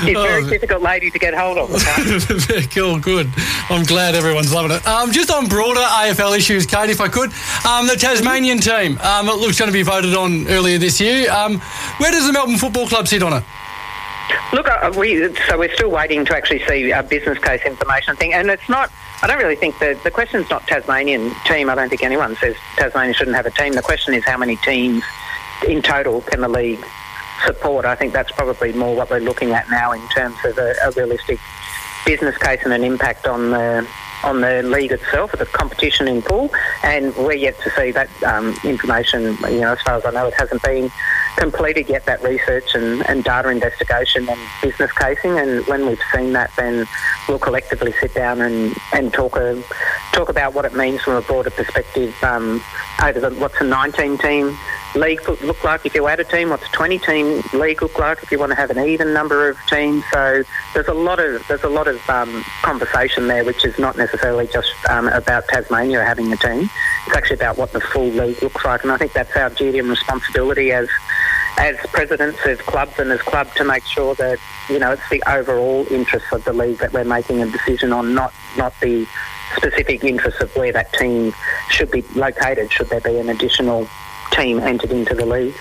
she's 0.06 0.16
a 0.18 0.22
very 0.22 0.44
Oh. 0.46 0.50
difficult 0.50 0.82
lady 0.82 1.10
to 1.12 1.20
get 1.20 1.34
hold 1.34 1.58
of. 1.58 1.70
cool, 2.74 3.00
good. 3.00 3.32
I'm 3.70 3.84
glad 3.84 4.16
everyone's 4.16 4.54
loving 4.54 4.72
it. 4.72 4.86
Um, 4.88 5.12
just 5.12 5.32
on 5.32 5.48
broader 5.48 5.80
AFL 5.80 6.38
issues, 6.38 6.66
Kate, 6.66 6.90
if 6.90 7.02
I 7.02 7.08
could, 7.08 7.32
um, 7.68 7.88
the 7.88 7.96
Tasmanian 7.98 8.60
team. 8.60 8.98
Um, 9.00 9.28
it 9.30 9.36
looks 9.38 9.58
going 9.60 9.70
to 9.70 9.74
be 9.74 9.84
voted 9.84 10.14
on 10.14 10.48
earlier 10.48 10.78
this 10.78 11.00
year. 11.00 11.32
Um, 11.32 11.60
where 11.98 12.12
does 12.12 12.26
the 12.28 12.34
Melbourne 12.34 12.58
Football 12.58 12.88
Club 12.88 13.08
sit 13.08 13.24
on 13.24 13.34
it? 13.34 13.44
Look, 14.54 14.68
we 14.96 15.34
so 15.48 15.58
we're 15.58 15.74
still 15.74 15.92
waiting 15.92 16.26
to 16.26 16.36
actually 16.36 16.66
see 16.66 16.92
a 16.92 17.04
business 17.04 17.38
case 17.40 17.62
information 17.66 18.16
thing, 18.16 18.34
and 18.34 18.50
it's 18.50 18.70
not. 18.70 18.92
I 19.22 19.28
don't 19.28 19.38
really 19.38 19.56
think 19.56 19.78
the 19.80 20.00
the 20.04 20.12
question's 20.12 20.50
not 20.50 20.68
Tasmanian 20.68 21.32
team. 21.46 21.70
I 21.70 21.76
don't 21.76 21.90
think 21.90 22.04
anyone 22.04 22.36
says 22.36 22.56
Tasmania 22.76 23.14
shouldn't 23.14 23.36
have 23.36 23.46
a 23.46 23.52
team. 23.52 23.74
The 23.74 23.82
question 23.82 24.14
is 24.14 24.24
how 24.26 24.38
many 24.38 24.56
teams 24.58 25.04
in 25.68 25.82
total 25.82 26.22
can 26.22 26.42
the 26.42 26.50
league 26.50 26.84
support. 27.46 27.86
I 27.86 27.96
think 27.96 28.14
that's 28.14 28.32
probably 28.32 28.74
more 28.74 28.96
what 28.96 29.10
we're 29.10 29.20
looking 29.20 29.52
at 29.52 29.70
now 29.70 29.92
in 29.92 30.08
terms 30.10 30.38
of 30.44 30.58
a, 30.58 30.76
a 30.84 30.92
realistic 30.92 31.40
business 32.06 32.38
case 32.38 32.62
and 32.64 32.74
an 32.74 32.84
impact 32.84 33.28
on 33.28 33.52
the 33.52 33.88
on 34.24 34.42
the 34.42 34.64
league 34.64 34.92
itself, 34.92 35.32
the 35.34 35.46
competition 35.46 36.08
in 36.08 36.22
pool, 36.22 36.50
and 36.84 37.16
we're 37.18 37.34
yet 37.34 37.60
to 37.62 37.70
see 37.72 37.92
that 37.92 38.10
um, 38.24 38.56
information. 38.64 39.38
You 39.44 39.62
know, 39.62 39.74
as 39.74 39.82
far 39.82 39.96
as 39.96 40.06
I 40.06 40.12
know, 40.12 40.28
it 40.28 40.34
hasn't 40.34 40.64
been 40.64 40.92
completed 41.38 41.88
yet. 41.88 42.06
That 42.06 42.22
research 42.22 42.76
and, 42.76 43.08
and 43.10 43.24
data 43.24 43.50
investigation 43.50 44.28
and 44.28 44.40
business 44.62 44.92
casing, 44.92 45.40
and 45.40 45.66
when 45.68 45.86
we've 45.86 46.02
seen 46.14 46.34
that, 46.34 46.52
then 46.58 46.86
we'll 47.30 47.40
collectively 47.40 47.94
sit 48.02 48.14
down 48.14 48.42
and 48.42 48.76
and 48.94 49.14
talk 49.14 49.38
a, 49.38 49.64
talk 50.12 50.30
about 50.30 50.54
what 50.54 50.66
it 50.66 50.74
means 50.74 51.02
from 51.02 51.14
a 51.14 51.22
broader 51.22 51.52
perspective 51.52 52.14
um, 52.24 52.62
over 53.04 53.20
the 53.20 53.30
what's 53.36 53.60
a 53.62 53.64
19 53.64 54.18
team 54.18 54.58
league 54.96 55.28
look 55.28 55.42
look 55.42 55.64
like 55.64 55.86
if 55.86 55.94
you 55.96 56.08
add 56.08 56.20
a 56.20 56.24
team? 56.24 56.50
What's 56.50 56.66
a 56.66 56.72
20 56.72 57.00
team 57.00 57.44
league 57.54 57.82
look 57.82 57.98
like 58.00 58.24
if 58.24 58.32
you 58.32 58.40
want 58.40 58.52
to 58.52 58.56
have 58.56 58.70
an 58.70 58.80
even 58.80 59.14
number 59.14 59.50
of 59.50 59.58
teams? 59.68 60.04
So 60.12 60.44
there's 60.74 60.88
a 60.88 60.94
lot 60.94 61.20
of 61.20 61.46
there's 61.48 61.64
a 61.64 61.70
lot 61.70 61.88
of 61.88 61.98
um, 62.10 62.44
conversation 62.64 63.28
there, 63.28 63.44
which 63.44 63.64
is 63.64 63.78
not 63.78 63.98
necessarily 63.98 64.48
just 64.48 64.74
um, 64.90 65.08
about 65.10 65.48
Tasmania 65.48 66.04
having 66.04 66.32
a 66.32 66.38
team. 66.38 66.70
It's 67.06 67.16
actually 67.16 67.38
about 67.38 67.58
what 67.58 67.72
the 67.74 67.82
full 67.82 68.10
league 68.10 68.42
looks 68.42 68.64
like, 68.66 68.84
and 68.84 68.92
I 68.92 68.98
think 68.98 69.14
that's 69.14 69.36
our 69.36 69.50
duty 69.50 69.80
and 69.80 69.90
responsibility 69.90 70.72
as 70.72 70.90
as 71.58 71.76
presidents 71.88 72.40
of 72.46 72.60
clubs 72.66 73.00
and 73.00 73.12
as 73.12 73.22
club 73.22 73.52
to 73.56 73.64
make 73.64 73.84
sure 73.84 74.16
that 74.16 74.40
you 74.70 74.80
know 74.80 74.92
it's 74.92 75.10
the 75.10 75.22
overall 75.28 75.86
interests 75.92 76.32
of 76.32 76.44
the 76.46 76.54
league 76.54 76.78
that 76.78 76.94
we're 76.94 77.04
making 77.04 77.42
a 77.42 77.50
decision 77.50 77.92
on, 77.92 78.14
not 78.14 78.34
not 78.58 78.74
the 78.80 79.08
specific 79.56 80.04
interests 80.04 80.42
of 80.42 80.56
where 80.56 80.72
that 80.72 80.92
team 80.94 81.34
should 81.70 81.90
be 81.92 82.04
located. 82.16 82.72
Should 82.72 82.90
there 82.90 83.02
be 83.02 83.18
an 83.18 83.30
additional 83.30 83.88
team 84.32 84.60
entered 84.60 84.92
into 84.92 85.16
the 85.16 85.26
league? 85.26 85.56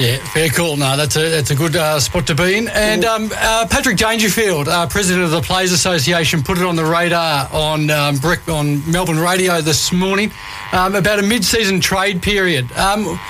Yeah, 0.00 0.16
fair 0.32 0.48
call. 0.48 0.78
No, 0.78 0.96
that's 0.96 1.14
a 1.16 1.28
that's 1.28 1.50
a 1.50 1.54
good 1.54 1.76
uh, 1.76 2.00
spot 2.00 2.26
to 2.28 2.34
be 2.34 2.56
in. 2.56 2.68
And 2.68 3.04
um, 3.04 3.30
uh, 3.36 3.66
Patrick 3.68 3.98
Dangerfield, 3.98 4.66
uh, 4.66 4.86
president 4.86 5.24
of 5.26 5.30
the 5.30 5.42
Players 5.42 5.72
Association, 5.72 6.42
put 6.42 6.56
it 6.56 6.64
on 6.64 6.74
the 6.74 6.86
radar 6.86 7.50
on 7.52 7.90
um, 7.90 8.16
Brick 8.16 8.48
on 8.48 8.90
Melbourne 8.90 9.18
radio 9.18 9.60
this 9.60 9.92
morning 9.92 10.32
um, 10.72 10.94
about 10.94 11.18
a 11.18 11.22
mid-season 11.22 11.80
trade 11.82 12.22
period. 12.22 12.72
Um, 12.72 13.20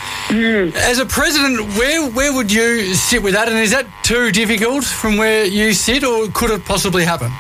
As 0.77 1.01
a 1.01 1.07
president, 1.07 1.77
where 1.77 2.09
where 2.09 2.33
would 2.33 2.53
you 2.53 2.95
sit 2.95 3.21
with 3.21 3.35
that? 3.35 3.49
And 3.49 3.59
is 3.59 3.73
that 3.73 3.87
too 4.05 4.31
difficult 4.31 4.85
from 4.85 5.17
where 5.17 5.45
you 5.45 5.73
sit, 5.73 6.05
or 6.05 6.29
could 6.29 6.51
it 6.51 6.65
possibly 6.65 7.05
happen? 7.05 7.33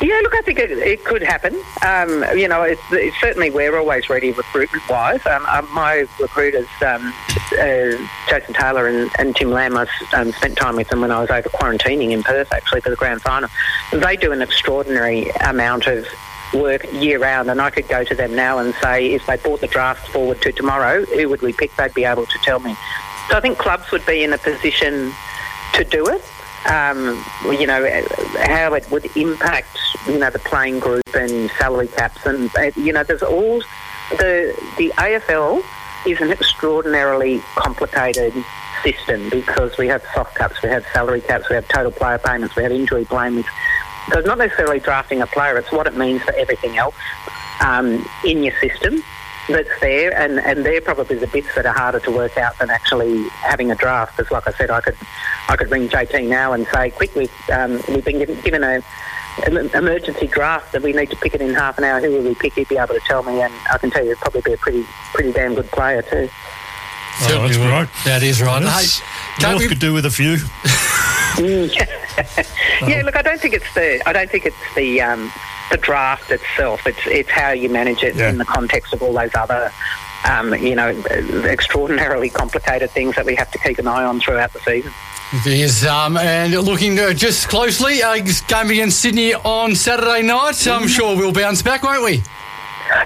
Yeah, 0.00 0.18
look, 0.22 0.34
I 0.34 0.40
think 0.40 0.58
it, 0.58 0.70
it 0.72 1.04
could 1.04 1.22
happen. 1.22 1.54
Um, 1.86 2.24
you 2.36 2.48
know, 2.48 2.62
it's, 2.62 2.82
it's 2.90 3.20
certainly 3.20 3.50
we're 3.50 3.78
always 3.78 4.08
ready 4.10 4.32
recruitment-wise. 4.32 5.24
Um, 5.26 5.46
um, 5.46 5.72
my 5.72 6.06
recruiters, 6.18 6.66
um, 6.84 7.14
uh, 7.52 8.08
Jason 8.28 8.54
Taylor 8.54 8.88
and, 8.88 9.10
and 9.18 9.36
Tim 9.36 9.50
Lamb, 9.50 9.76
I 9.76 9.86
um, 10.14 10.32
spent 10.32 10.56
time 10.56 10.74
with 10.74 10.88
them 10.88 11.02
when 11.02 11.12
I 11.12 11.20
was 11.20 11.30
over 11.30 11.48
quarantining 11.48 12.10
in 12.10 12.24
Perth, 12.24 12.52
actually, 12.52 12.80
for 12.80 12.90
the 12.90 12.96
grand 12.96 13.22
final. 13.22 13.48
They 13.92 14.16
do 14.16 14.32
an 14.32 14.42
extraordinary 14.42 15.28
amount 15.40 15.86
of 15.86 16.06
work 16.52 16.84
year-round, 16.92 17.48
and 17.48 17.60
I 17.60 17.70
could 17.70 17.86
go 17.86 18.02
to 18.02 18.14
them 18.14 18.34
now 18.34 18.58
and 18.58 18.74
say, 18.82 19.12
if 19.12 19.24
they 19.26 19.36
brought 19.36 19.60
the 19.60 19.68
draft 19.68 20.08
forward 20.08 20.42
to 20.42 20.50
tomorrow, 20.52 21.04
who 21.04 21.28
would 21.28 21.42
we 21.42 21.52
pick? 21.52 21.76
They'd 21.76 21.94
be 21.94 22.04
able 22.04 22.26
to 22.26 22.38
tell 22.42 22.58
me. 22.58 22.74
So 23.30 23.36
I 23.36 23.40
think 23.40 23.56
clubs 23.56 23.92
would 23.92 24.04
be 24.04 24.24
in 24.24 24.32
a 24.32 24.38
position 24.38 25.12
to 25.74 25.84
do 25.84 26.06
it. 26.08 26.22
Um, 26.66 27.24
you 27.44 27.66
know 27.66 27.82
how 28.38 28.74
it 28.74 28.88
would 28.90 29.04
impact 29.16 29.78
you 30.06 30.18
know 30.18 30.30
the 30.30 30.38
playing 30.38 30.78
group 30.78 31.02
and 31.14 31.50
salary 31.58 31.88
caps 31.88 32.24
and 32.24 32.50
uh, 32.56 32.70
you 32.76 32.92
know 32.92 33.02
there's 33.02 33.22
all 33.22 33.60
the 34.10 34.54
the 34.78 34.90
AFL 34.96 35.64
is 36.06 36.20
an 36.20 36.30
extraordinarily 36.30 37.40
complicated 37.56 38.32
system 38.82 39.28
because 39.30 39.78
we 39.78 39.86
have 39.88 40.02
soft 40.14 40.36
caps, 40.36 40.60
we 40.62 40.68
have 40.68 40.84
salary 40.92 41.20
caps, 41.20 41.48
we 41.48 41.54
have 41.54 41.66
total 41.68 41.92
player 41.92 42.18
payments, 42.18 42.56
we 42.56 42.62
have 42.62 42.72
injury 42.72 43.04
payments. 43.04 43.48
So 44.12 44.18
it's 44.18 44.26
not 44.26 44.38
necessarily 44.38 44.80
drafting 44.80 45.22
a 45.22 45.26
player; 45.26 45.56
it's 45.58 45.70
what 45.70 45.86
it 45.86 45.96
means 45.96 46.22
for 46.22 46.34
everything 46.34 46.76
else 46.76 46.96
um, 47.60 48.04
in 48.24 48.42
your 48.42 48.54
system 48.60 49.02
that's 49.52 49.80
there, 49.80 50.16
and, 50.16 50.38
and 50.40 50.64
they're 50.64 50.80
probably 50.80 51.16
the 51.16 51.26
bits 51.26 51.54
that 51.54 51.66
are 51.66 51.72
harder 51.72 52.00
to 52.00 52.10
work 52.10 52.36
out 52.36 52.58
than 52.58 52.70
actually 52.70 53.28
having 53.28 53.70
a 53.70 53.74
draft. 53.74 54.16
Because, 54.16 54.30
like 54.30 54.46
I 54.48 54.52
said, 54.52 54.70
I 54.70 54.80
could 54.80 54.96
I 55.48 55.56
could 55.56 55.70
ring 55.70 55.88
JT 55.88 56.28
now 56.28 56.52
and 56.52 56.66
say, 56.72 56.90
"Quick, 56.90 57.14
we've 57.14 57.32
um, 57.50 57.80
we've 57.88 58.04
been 58.04 58.18
given, 58.18 58.40
given 58.40 58.62
a 58.64 58.82
an 59.46 59.56
emergency 59.74 60.26
draft 60.26 60.72
that 60.72 60.82
we 60.82 60.92
need 60.92 61.08
to 61.10 61.16
pick 61.16 61.34
it 61.34 61.40
in 61.40 61.54
half 61.54 61.78
an 61.78 61.84
hour. 61.84 62.00
Who 62.00 62.10
will 62.10 62.22
we 62.22 62.34
pick? 62.34 62.52
He'd 62.54 62.68
be 62.68 62.76
able 62.76 62.94
to 62.94 63.00
tell 63.06 63.22
me, 63.22 63.40
and 63.40 63.52
I 63.72 63.78
can 63.78 63.90
tell 63.90 64.04
you, 64.04 64.10
it'd 64.10 64.20
probably 64.20 64.42
be 64.42 64.52
a 64.52 64.58
pretty 64.58 64.84
pretty 65.14 65.32
damn 65.32 65.54
good 65.54 65.70
player 65.70 66.02
too. 66.02 66.28
Oh, 66.30 67.26
Certainly 67.28 67.48
that's 67.48 67.58
right. 67.70 67.88
That 68.04 68.22
is 68.22 68.42
right. 68.42 68.62
That's- 68.62 69.00
Hey, 69.36 69.48
North 69.50 69.60
we- 69.60 69.68
could 69.68 69.78
do 69.78 69.92
with 69.94 70.04
a 70.04 70.10
few. 70.10 70.36
yeah, 71.38 73.02
look, 73.04 73.16
I 73.16 73.22
don't 73.22 73.40
think 73.40 73.54
it's 73.54 73.72
the 73.74 74.06
I 74.06 74.12
don't 74.12 74.30
think 74.30 74.44
it's 74.44 74.74
the 74.74 75.00
um, 75.00 75.32
the 75.72 75.78
draft 75.78 76.30
itself. 76.30 76.86
It's 76.86 77.04
it's 77.06 77.30
how 77.30 77.50
you 77.50 77.68
manage 77.68 78.02
it 78.04 78.14
Yeah. 78.14 78.28
in 78.30 78.38
the 78.38 78.44
context 78.44 78.92
of 78.92 79.02
all 79.02 79.12
those 79.12 79.34
other. 79.34 79.72
Um, 80.24 80.54
you 80.54 80.76
know, 80.76 80.90
extraordinarily 81.46 82.30
complicated 82.30 82.92
things 82.92 83.16
that 83.16 83.26
we 83.26 83.34
have 83.34 83.50
to 83.50 83.58
keep 83.58 83.78
an 83.80 83.88
eye 83.88 84.04
on 84.04 84.20
throughout 84.20 84.52
the 84.52 84.60
season. 84.60 84.92
It 85.32 85.46
is, 85.46 85.84
um, 85.84 86.16
and 86.16 86.52
looking 86.52 86.96
uh, 87.00 87.12
just 87.12 87.48
closely, 87.48 88.02
uh, 88.04 88.14
game 88.46 88.70
against 88.70 89.00
Sydney 89.00 89.34
on 89.34 89.74
Saturday 89.74 90.22
night. 90.22 90.64
I'm 90.68 90.86
sure 90.86 91.16
we'll 91.16 91.32
bounce 91.32 91.60
back, 91.62 91.82
won't 91.82 92.04
we? 92.04 92.22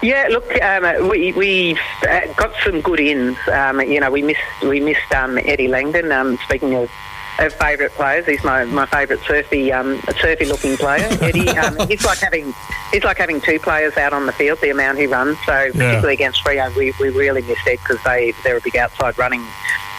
Yeah, 0.03 0.27
look, 0.31 0.61
um, 0.61 1.09
we 1.09 1.33
we 1.33 1.79
uh, 2.07 2.21
got 2.37 2.53
some 2.65 2.83
good 2.83 3.01
ins. 3.01 3.39
Um, 3.51 3.81
you 3.81 4.01
know, 4.01 4.11
we 4.11 4.21
missed 4.21 4.41
we 4.63 4.81
missed 4.81 5.11
um, 5.15 5.39
Eddie 5.39 5.69
Langdon. 5.69 6.13
Um, 6.13 6.37
speaking 6.45 6.75
of, 6.75 6.91
of 7.39 7.53
favourite 7.55 7.93
players, 7.93 8.27
he's 8.27 8.43
my, 8.45 8.65
my 8.65 8.87
favourite 8.87 9.23
surfy 9.25 9.73
um, 9.73 10.01
surfy 10.21 10.47
looking 10.47 10.77
player. 10.77 11.07
Eddie, 11.21 11.49
um, 11.51 11.77
he's 11.89 12.05
like 12.05 12.19
having 12.19 12.55
he's 12.93 13.05
like 13.05 13.19
having 13.19 13.41
two 13.41 13.59
players 13.59 13.97
out 13.97 14.13
on 14.13 14.27
the 14.27 14.33
field. 14.33 14.61
The 14.61 14.71
amount 14.71 14.99
he 14.99 15.07
runs. 15.07 15.37
So 15.45 15.71
particularly 15.73 16.15
against 16.15 16.45
Freo, 16.45 16.75
we, 16.77 16.93
we 17.01 17.11
really 17.11 17.43
missed 17.43 17.67
Ed 17.67 17.79
because 17.83 18.03
they 18.05 18.33
they're 18.43 18.57
a 18.57 18.61
big 18.61 18.77
outside 18.77 19.19
running 19.19 19.45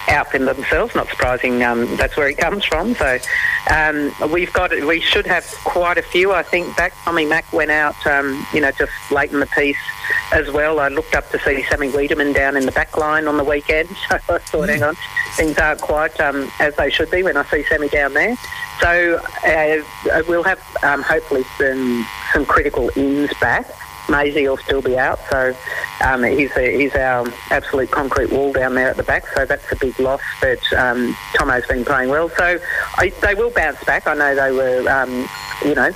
outfit 0.08 0.46
themselves. 0.46 0.96
Not 0.96 1.08
surprising. 1.10 1.64
Um, 1.64 1.96
that's 1.98 2.16
where 2.18 2.30
he 2.30 2.36
comes 2.36 2.66
from. 2.66 2.96
So 2.96 3.18
um, 3.74 4.12
we've 4.32 4.52
got 4.54 4.72
we 4.72 5.00
should 5.02 5.26
have 5.28 5.46
quite 5.64 5.98
a 5.98 6.02
few. 6.02 6.32
I 6.32 6.44
think 6.44 6.76
back. 6.78 6.94
Tommy 7.04 7.26
Mack 7.26 7.52
went 7.54 7.72
out. 7.72 7.96
Um, 8.06 8.46
you 8.54 8.62
know, 8.62 8.72
just 8.72 8.92
late 9.12 9.32
in 9.32 9.40
the 9.40 9.48
piece 9.48 9.78
as 10.32 10.50
well. 10.52 10.80
I 10.80 10.88
looked 10.90 11.16
up 11.16 11.30
to 11.32 11.40
see 11.40 11.64
Sammy 11.64 11.90
Weideman 11.90 12.34
down 12.34 12.56
in 12.56 12.66
the 12.66 12.72
back 12.72 12.98
line 12.98 13.28
on 13.28 13.38
the 13.38 13.44
weekend. 13.44 13.90
So 14.08 14.36
I 14.36 14.38
thought, 14.40 14.70
hang 14.70 14.84
on, 14.84 14.96
things 15.36 15.58
aren't 15.58 15.82
quite 15.82 16.20
um, 16.20 16.50
as 16.60 16.76
they 16.76 16.90
should 16.90 17.12
be 17.12 17.24
when 17.24 17.36
I 17.36 17.44
see 17.46 17.64
Sammy 17.64 17.90
down 17.90 18.14
there. 18.14 18.36
So 18.80 19.22
uh, 19.46 20.24
we'll 20.28 20.44
have 20.44 20.60
um, 20.84 21.02
hopefully 21.02 21.44
some 21.58 22.06
some 22.34 22.46
critical 22.46 22.90
ins 22.96 23.34
back. 23.40 23.68
Maisie 24.10 24.48
will 24.48 24.58
still 24.58 24.82
be 24.82 24.98
out, 24.98 25.20
so 25.30 25.56
um, 26.04 26.24
he's, 26.24 26.56
a, 26.58 26.78
he's 26.78 26.96
our 26.96 27.28
absolute 27.50 27.92
concrete 27.92 28.32
wall 28.32 28.54
down 28.54 28.76
there 28.76 28.90
at 28.90 28.98
the 28.98 29.04
back. 29.04 29.28
So 29.36 29.46
that's 29.46 29.72
a 29.72 29.76
big 29.76 30.00
loss. 30.00 30.22
But 30.42 30.62
um, 30.74 31.16
Tomo's 31.36 31.66
been 31.68 31.86
playing 31.86 32.10
well, 32.10 32.30
so 32.30 32.60
I, 32.98 33.10
they 33.22 33.36
will 33.36 33.52
bounce 33.52 33.84
back. 33.84 34.08
I 34.08 34.14
know 34.14 34.36
they 34.36 34.52
were, 34.52 34.90
um, 34.90 35.28
you 35.66 35.76
know, 35.76 35.92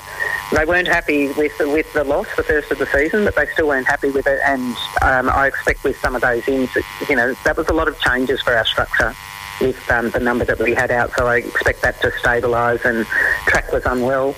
they 0.53 0.65
weren't 0.65 0.87
happy 0.87 1.31
with 1.33 1.57
with 1.59 1.91
the 1.93 2.03
loss, 2.03 2.27
the 2.35 2.43
first 2.43 2.71
of 2.71 2.79
the 2.79 2.85
season, 2.87 3.23
but 3.23 3.35
they 3.35 3.45
still 3.47 3.67
weren't 3.67 3.87
happy 3.87 4.11
with 4.11 4.27
it. 4.27 4.39
And 4.45 4.75
um, 5.01 5.29
I 5.29 5.47
expect 5.47 5.83
with 5.83 5.97
some 5.97 6.15
of 6.15 6.21
those 6.21 6.47
ins, 6.47 6.69
you 7.09 7.15
know, 7.15 7.33
that 7.45 7.55
was 7.55 7.67
a 7.69 7.73
lot 7.73 7.87
of 7.87 7.99
changes 7.99 8.41
for 8.41 8.55
our 8.55 8.65
structure 8.65 9.15
with 9.61 9.91
um, 9.91 10.09
the 10.09 10.19
number 10.19 10.45
that 10.45 10.59
we 10.59 10.73
had 10.73 10.91
out. 10.91 11.11
So 11.17 11.27
I 11.27 11.37
expect 11.37 11.81
that 11.81 12.01
to 12.01 12.09
stabilise. 12.09 12.83
And 12.85 13.05
Track 13.47 13.71
was 13.71 13.85
unwell 13.85 14.35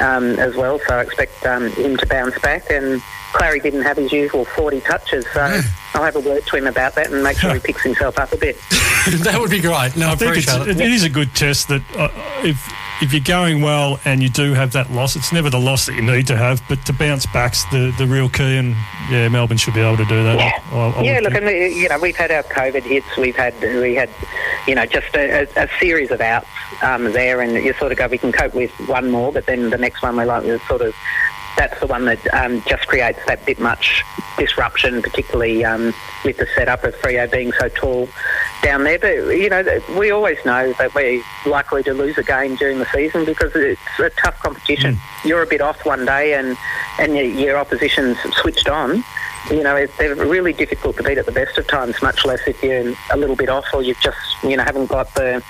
um, 0.00 0.38
as 0.38 0.54
well, 0.56 0.78
so 0.80 0.96
I 0.96 1.02
expect 1.02 1.44
um, 1.46 1.70
him 1.72 1.96
to 1.96 2.06
bounce 2.06 2.38
back. 2.40 2.70
And 2.70 3.02
Clary 3.32 3.60
didn't 3.60 3.82
have 3.82 3.96
his 3.96 4.12
usual 4.12 4.44
40 4.44 4.80
touches, 4.80 5.26
so 5.32 5.40
I'll 5.94 6.04
have 6.04 6.16
a 6.16 6.20
word 6.20 6.46
to 6.46 6.56
him 6.56 6.66
about 6.66 6.94
that 6.96 7.10
and 7.10 7.22
make 7.22 7.38
sure 7.38 7.54
he 7.54 7.60
picks 7.64 7.82
himself 7.82 8.18
up 8.18 8.32
a 8.32 8.36
bit. 8.36 8.56
that 9.22 9.36
would 9.38 9.50
be 9.50 9.60
great. 9.60 9.96
No, 9.96 10.08
I, 10.08 10.12
I 10.12 10.16
think 10.16 10.36
it's, 10.36 10.48
appreciate 10.48 10.68
it, 10.68 10.80
it. 10.80 10.86
it 10.86 10.92
is 10.92 11.04
a 11.04 11.10
good 11.10 11.34
test 11.34 11.68
that 11.68 11.82
uh, 11.96 12.08
if 12.44 12.72
if 13.00 13.12
you're 13.12 13.22
going 13.22 13.62
well 13.62 13.98
and 14.04 14.22
you 14.22 14.28
do 14.28 14.52
have 14.54 14.72
that 14.72 14.90
loss, 14.92 15.16
it's 15.16 15.32
never 15.32 15.50
the 15.50 15.58
loss 15.58 15.86
that 15.86 15.94
you 15.94 16.02
need 16.02 16.26
to 16.28 16.36
have, 16.36 16.62
but 16.68 16.84
to 16.86 16.92
bounce 16.92 17.26
back's 17.26 17.64
the, 17.66 17.92
the 17.98 18.06
real 18.06 18.28
key. 18.28 18.56
And 18.56 18.76
yeah, 19.10 19.28
Melbourne 19.28 19.56
should 19.56 19.74
be 19.74 19.80
able 19.80 19.96
to 19.96 20.04
do 20.04 20.22
that. 20.22 20.38
Yeah, 20.38 20.76
I- 20.76 20.90
I- 20.90 21.02
yeah. 21.02 21.20
Look, 21.20 21.32
think. 21.32 21.44
and 21.44 21.48
the, 21.48 21.68
you 21.74 21.88
know, 21.88 21.98
we've 21.98 22.16
had 22.16 22.30
our 22.30 22.42
COVID 22.44 22.82
hits. 22.82 23.16
We've 23.16 23.36
had 23.36 23.54
we 23.60 23.94
had, 23.94 24.10
you 24.66 24.74
know, 24.74 24.86
just 24.86 25.14
a, 25.16 25.48
a, 25.56 25.68
series 25.80 26.10
of 26.10 26.20
outs 26.20 26.46
um, 26.82 27.04
there, 27.12 27.40
and 27.40 27.54
you 27.54 27.72
sort 27.74 27.92
of 27.92 27.98
go, 27.98 28.06
we 28.06 28.18
can 28.18 28.32
cope 28.32 28.54
with 28.54 28.70
one 28.88 29.10
more, 29.10 29.32
but 29.32 29.46
then 29.46 29.70
the 29.70 29.78
next 29.78 30.02
one 30.02 30.16
we're 30.16 30.24
like, 30.26 30.44
it's 30.44 30.66
sort 30.68 30.82
of. 30.82 30.94
That's 31.62 31.78
the 31.78 31.86
one 31.86 32.06
that 32.06 32.18
um, 32.34 32.60
just 32.66 32.88
creates 32.88 33.20
that 33.28 33.46
bit 33.46 33.60
much 33.60 34.02
disruption, 34.36 35.00
particularly 35.00 35.64
um, 35.64 35.94
with 36.24 36.38
the 36.38 36.48
setup 36.56 36.82
of 36.82 36.92
Freo 36.96 37.30
being 37.30 37.52
so 37.52 37.68
tall 37.68 38.08
down 38.64 38.82
there. 38.82 38.98
But 38.98 39.14
you 39.36 39.48
know, 39.48 39.80
we 39.96 40.10
always 40.10 40.44
know 40.44 40.72
that 40.80 40.92
we're 40.92 41.22
likely 41.46 41.84
to 41.84 41.94
lose 41.94 42.18
a 42.18 42.24
game 42.24 42.56
during 42.56 42.80
the 42.80 42.86
season 42.86 43.24
because 43.24 43.52
it's 43.54 43.80
a 44.00 44.10
tough 44.10 44.40
competition. 44.40 44.98
You're 45.24 45.44
a 45.44 45.46
bit 45.46 45.60
off 45.60 45.86
one 45.86 46.04
day, 46.04 46.34
and 46.34 46.56
and 46.98 47.14
your, 47.14 47.26
your 47.26 47.58
opposition's 47.58 48.18
switched 48.40 48.68
on. 48.68 49.04
You 49.48 49.62
know, 49.62 49.86
they're 49.98 50.16
really 50.16 50.52
difficult 50.52 50.96
to 50.96 51.04
beat 51.04 51.18
at 51.18 51.26
the 51.26 51.32
best 51.32 51.58
of 51.58 51.68
times. 51.68 52.02
Much 52.02 52.24
less 52.24 52.40
if 52.48 52.60
you're 52.60 52.92
a 53.12 53.16
little 53.16 53.36
bit 53.36 53.48
off 53.48 53.66
or 53.72 53.84
you've 53.84 54.00
just 54.00 54.18
you 54.42 54.56
know 54.56 54.64
haven't 54.64 54.86
got 54.86 55.14
the 55.14 55.40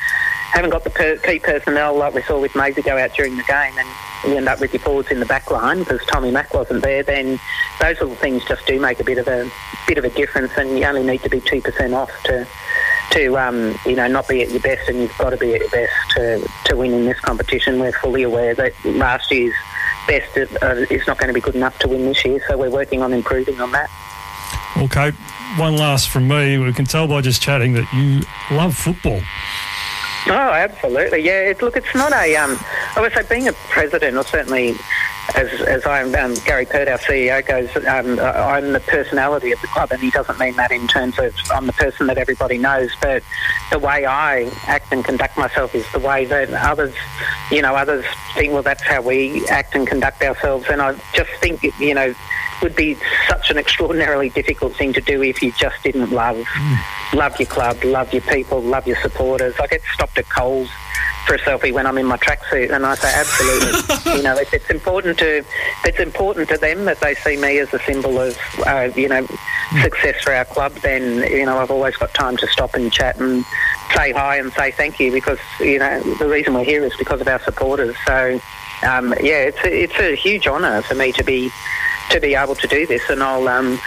haven't 0.52 0.72
got 0.72 0.84
the 0.84 0.90
per- 0.90 1.16
key 1.16 1.38
personnel 1.38 1.96
like 1.96 2.12
we 2.12 2.20
saw 2.20 2.38
with 2.38 2.54
Maisie 2.54 2.82
go 2.82 2.98
out 2.98 3.14
during 3.14 3.34
the 3.38 3.44
game, 3.44 3.72
and 3.78 3.88
you 4.24 4.36
end 4.36 4.48
up 4.48 4.60
with 4.60 4.72
your 4.72 4.80
forwards 4.80 5.10
in 5.10 5.20
the 5.20 5.26
back 5.26 5.50
line 5.50 5.80
because 5.80 6.04
Tommy 6.06 6.30
Mack 6.30 6.54
wasn't 6.54 6.82
there. 6.82 7.02
Then 7.02 7.40
those 7.80 8.00
little 8.00 8.14
things 8.14 8.44
just 8.44 8.66
do 8.66 8.80
make 8.80 9.00
a 9.00 9.04
bit 9.04 9.18
of 9.18 9.28
a 9.28 9.50
bit 9.86 9.98
of 9.98 10.04
a 10.04 10.10
difference, 10.10 10.52
and 10.56 10.78
you 10.78 10.84
only 10.84 11.02
need 11.02 11.22
to 11.22 11.28
be 11.28 11.40
two 11.40 11.60
percent 11.60 11.94
off 11.94 12.10
to 12.24 12.46
to 13.12 13.38
um, 13.38 13.74
you 13.84 13.96
know 13.96 14.06
not 14.06 14.28
be 14.28 14.42
at 14.42 14.50
your 14.50 14.60
best, 14.60 14.88
and 14.88 14.98
you've 14.98 15.16
got 15.18 15.30
to 15.30 15.36
be 15.36 15.54
at 15.54 15.60
your 15.60 15.70
best 15.70 15.92
to 16.16 16.48
to 16.66 16.76
win 16.76 16.92
in 16.92 17.04
this 17.04 17.20
competition. 17.20 17.78
We're 17.78 17.92
fully 17.92 18.22
aware 18.22 18.54
that 18.54 18.72
last 18.84 19.30
year's 19.30 19.54
best 20.06 20.36
uh, 20.36 20.74
is 20.90 21.06
not 21.06 21.18
going 21.18 21.28
to 21.28 21.34
be 21.34 21.40
good 21.40 21.54
enough 21.54 21.78
to 21.80 21.88
win 21.88 22.06
this 22.06 22.24
year, 22.24 22.40
so 22.48 22.56
we're 22.56 22.70
working 22.70 23.02
on 23.02 23.12
improving 23.12 23.60
on 23.60 23.72
that. 23.72 23.90
Okay, 24.76 25.10
one 25.56 25.76
last 25.76 26.08
from 26.08 26.28
me. 26.28 26.58
We 26.58 26.72
can 26.72 26.86
tell 26.86 27.06
by 27.06 27.20
just 27.20 27.42
chatting 27.42 27.74
that 27.74 27.92
you 27.92 28.22
love 28.56 28.76
football. 28.76 29.20
Oh, 30.26 30.30
absolutely. 30.52 31.20
Yeah. 31.20 31.50
It, 31.50 31.62
look, 31.62 31.76
it's 31.76 31.94
not 31.94 32.12
a. 32.12 32.36
Um, 32.36 32.56
I 32.96 33.00
would 33.00 33.12
say 33.12 33.22
being 33.28 33.48
a 33.48 33.52
president, 33.52 34.16
or 34.16 34.24
certainly 34.24 34.74
as 35.34 35.50
as 35.62 35.86
I'm 35.86 36.14
um, 36.14 36.34
Gary 36.44 36.66
Pert, 36.66 36.88
our 36.88 36.98
CEO, 36.98 37.44
goes. 37.44 37.74
Um, 37.86 38.18
I'm 38.20 38.72
the 38.72 38.80
personality 38.80 39.52
of 39.52 39.60
the 39.60 39.66
club, 39.68 39.90
and 39.90 40.00
he 40.00 40.10
doesn't 40.10 40.38
mean 40.38 40.54
that 40.56 40.70
in 40.70 40.86
terms 40.86 41.18
of 41.18 41.34
I'm 41.52 41.66
the 41.66 41.72
person 41.72 42.06
that 42.06 42.18
everybody 42.18 42.58
knows, 42.58 42.90
but 43.00 43.22
the 43.70 43.78
way 43.78 44.04
I 44.04 44.50
act 44.66 44.92
and 44.92 45.04
conduct 45.04 45.36
myself 45.36 45.74
is 45.74 45.90
the 45.92 45.98
way 45.98 46.24
that 46.26 46.50
others, 46.50 46.94
you 47.50 47.62
know, 47.62 47.74
others 47.74 48.04
think. 48.34 48.52
Well, 48.52 48.62
that's 48.62 48.82
how 48.82 49.02
we 49.02 49.46
act 49.48 49.74
and 49.74 49.86
conduct 49.86 50.22
ourselves, 50.22 50.66
and 50.70 50.80
I 50.80 50.94
just 51.14 51.30
think, 51.40 51.62
you 51.80 51.94
know. 51.94 52.14
Would 52.62 52.76
be 52.76 52.96
such 53.28 53.50
an 53.50 53.58
extraordinarily 53.58 54.28
difficult 54.28 54.76
thing 54.76 54.92
to 54.92 55.00
do 55.00 55.22
if 55.22 55.42
you 55.42 55.52
just 55.52 55.82
didn't 55.82 56.10
love 56.10 56.46
love 57.12 57.38
your 57.38 57.48
club, 57.48 57.82
love 57.84 58.12
your 58.12 58.22
people, 58.22 58.60
love 58.62 58.86
your 58.86 58.96
supporters. 59.02 59.54
I 59.60 59.66
get 59.66 59.82
stopped 59.94 60.16
at 60.18 60.28
Coles 60.28 60.68
for 61.26 61.34
a 61.34 61.38
selfie 61.38 61.72
when 61.72 61.86
I'm 61.86 61.98
in 61.98 62.06
my 62.06 62.16
tracksuit, 62.16 62.70
and 62.70 62.84
I 62.84 62.94
say 62.94 63.12
absolutely. 63.14 64.12
you 64.16 64.22
know, 64.22 64.36
if 64.36 64.52
it's 64.52 64.70
important 64.70 65.18
to 65.18 65.44
it's 65.84 65.98
important 65.98 66.48
to 66.50 66.56
them 66.56 66.84
that 66.86 67.00
they 67.00 67.14
see 67.14 67.36
me 67.36 67.58
as 67.58 67.72
a 67.74 67.78
symbol 67.80 68.18
of 68.18 68.38
uh, 68.66 68.90
you 68.94 69.08
know 69.08 69.26
success 69.82 70.22
for 70.22 70.32
our 70.32 70.44
club, 70.44 70.72
then 70.82 71.28
you 71.30 71.46
know 71.46 71.58
I've 71.58 71.70
always 71.70 71.96
got 71.96 72.12
time 72.14 72.36
to 72.38 72.46
stop 72.48 72.74
and 72.74 72.92
chat 72.92 73.18
and 73.20 73.44
say 73.94 74.12
hi 74.12 74.36
and 74.38 74.52
say 74.52 74.70
thank 74.70 74.98
you 75.00 75.12
because 75.12 75.38
you 75.60 75.78
know 75.78 76.00
the 76.18 76.28
reason 76.28 76.54
we're 76.54 76.64
here 76.64 76.84
is 76.84 76.96
because 76.96 77.20
of 77.20 77.28
our 77.28 77.40
supporters. 77.40 77.96
So 78.06 78.40
um, 78.82 79.14
yeah, 79.20 79.44
it's 79.44 79.58
a, 79.64 79.82
it's 79.82 79.98
a 79.98 80.16
huge 80.16 80.46
honour 80.46 80.82
for 80.82 80.94
me 80.94 81.12
to 81.12 81.22
be 81.22 81.50
to 82.12 82.20
be 82.20 82.34
able 82.34 82.54
to 82.54 82.66
do 82.68 82.86
this, 82.86 83.02
and 83.10 83.22
I'll 83.22 83.48
um, 83.48 83.78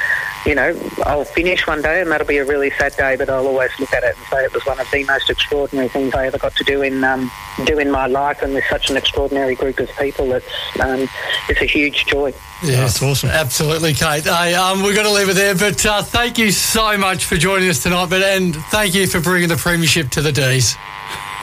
you 0.45 0.53
know, 0.53 0.79
I'll 1.05 1.25
finish 1.25 1.65
one 1.65 1.81
day 1.81 2.01
and 2.01 2.11
that'll 2.11 2.27
be 2.27 2.37
a 2.37 2.45
really 2.45 2.69
sad 2.77 2.95
day, 2.95 3.15
but 3.15 3.29
I'll 3.31 3.47
always 3.47 3.71
look 3.79 3.91
at 3.93 4.03
it 4.03 4.15
and 4.15 4.25
say 4.27 4.43
it 4.43 4.53
was 4.53 4.63
one 4.67 4.79
of 4.79 4.85
the 4.91 5.03
most 5.05 5.27
extraordinary 5.27 5.87
things 5.87 6.13
I 6.13 6.27
ever 6.27 6.37
got 6.37 6.55
to 6.57 6.63
do 6.63 6.83
in 6.83 7.03
um, 7.03 7.31
do 7.65 7.79
in 7.79 7.89
my 7.89 8.05
life, 8.05 8.41
and 8.43 8.53
with 8.53 8.63
such 8.69 8.89
an 8.91 8.97
extraordinary 8.97 9.55
group 9.55 9.79
of 9.79 9.89
people, 9.97 10.31
it's 10.33 10.45
um, 10.81 11.07
it's 11.49 11.61
a 11.61 11.65
huge 11.65 12.05
joy. 12.05 12.31
Yes, 12.63 12.99
That's 12.99 13.03
awesome. 13.03 13.29
Absolutely, 13.29 13.93
Kate. 13.93 14.23
Hey, 14.23 14.53
um, 14.53 14.83
we're 14.83 14.93
going 14.93 15.07
to 15.07 15.13
leave 15.13 15.29
it 15.29 15.33
there, 15.35 15.55
but 15.55 15.83
uh, 15.85 16.03
thank 16.03 16.37
you 16.37 16.51
so 16.51 16.95
much 16.97 17.25
for 17.25 17.37
joining 17.37 17.69
us 17.69 17.81
tonight, 17.81 18.09
but 18.11 18.21
and 18.21 18.55
thank 18.55 18.93
you 18.93 19.07
for 19.07 19.19
bringing 19.19 19.49
the 19.49 19.57
premiership 19.57 20.09
to 20.11 20.21
the 20.21 20.31
D's. 20.31 20.75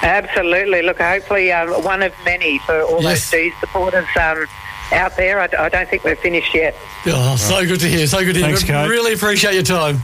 Absolutely. 0.03 0.83
Look, 0.83 0.99
hopefully 0.99 1.53
um, 1.53 1.71
one 1.85 2.03
of 2.03 2.13
many 2.25 2.59
for 2.61 2.83
all 2.83 3.03
Yes. 3.03 3.31
those 3.31 3.41
D's 3.41 3.53
supporters 3.61 4.07
um, 4.21 4.47
out 4.93 5.17
there. 5.17 5.41
I, 5.41 5.49
I 5.59 5.69
don't 5.69 5.89
think 5.89 6.05
we're 6.05 6.17
finished 6.17 6.55
yet. 6.55 6.75
Oh, 7.07 7.37
so 7.37 7.67
good 7.67 7.81
to 7.81 7.89
hear. 7.89 8.07
So 8.07 8.25
good 8.25 8.35
to 8.35 8.41
Thanks, 8.41 8.63
hear. 8.63 8.77
Kate. 8.77 8.89
Really 8.89 9.15
appreciate 9.15 9.55
your 9.55 9.63
time. 9.63 9.99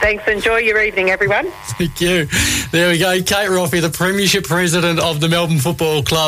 Thanks. 0.00 0.26
Enjoy 0.28 0.58
your 0.58 0.80
evening, 0.80 1.10
everyone. 1.10 1.50
Thank 1.76 2.00
you. 2.00 2.28
There 2.70 2.90
we 2.90 2.98
go. 2.98 3.14
Kate 3.16 3.48
Roffey, 3.48 3.80
the 3.80 3.90
Premiership 3.90 4.44
President 4.44 5.00
of 5.00 5.20
the 5.20 5.28
Melbourne 5.28 5.58
Football 5.58 6.02
Club. 6.04 6.26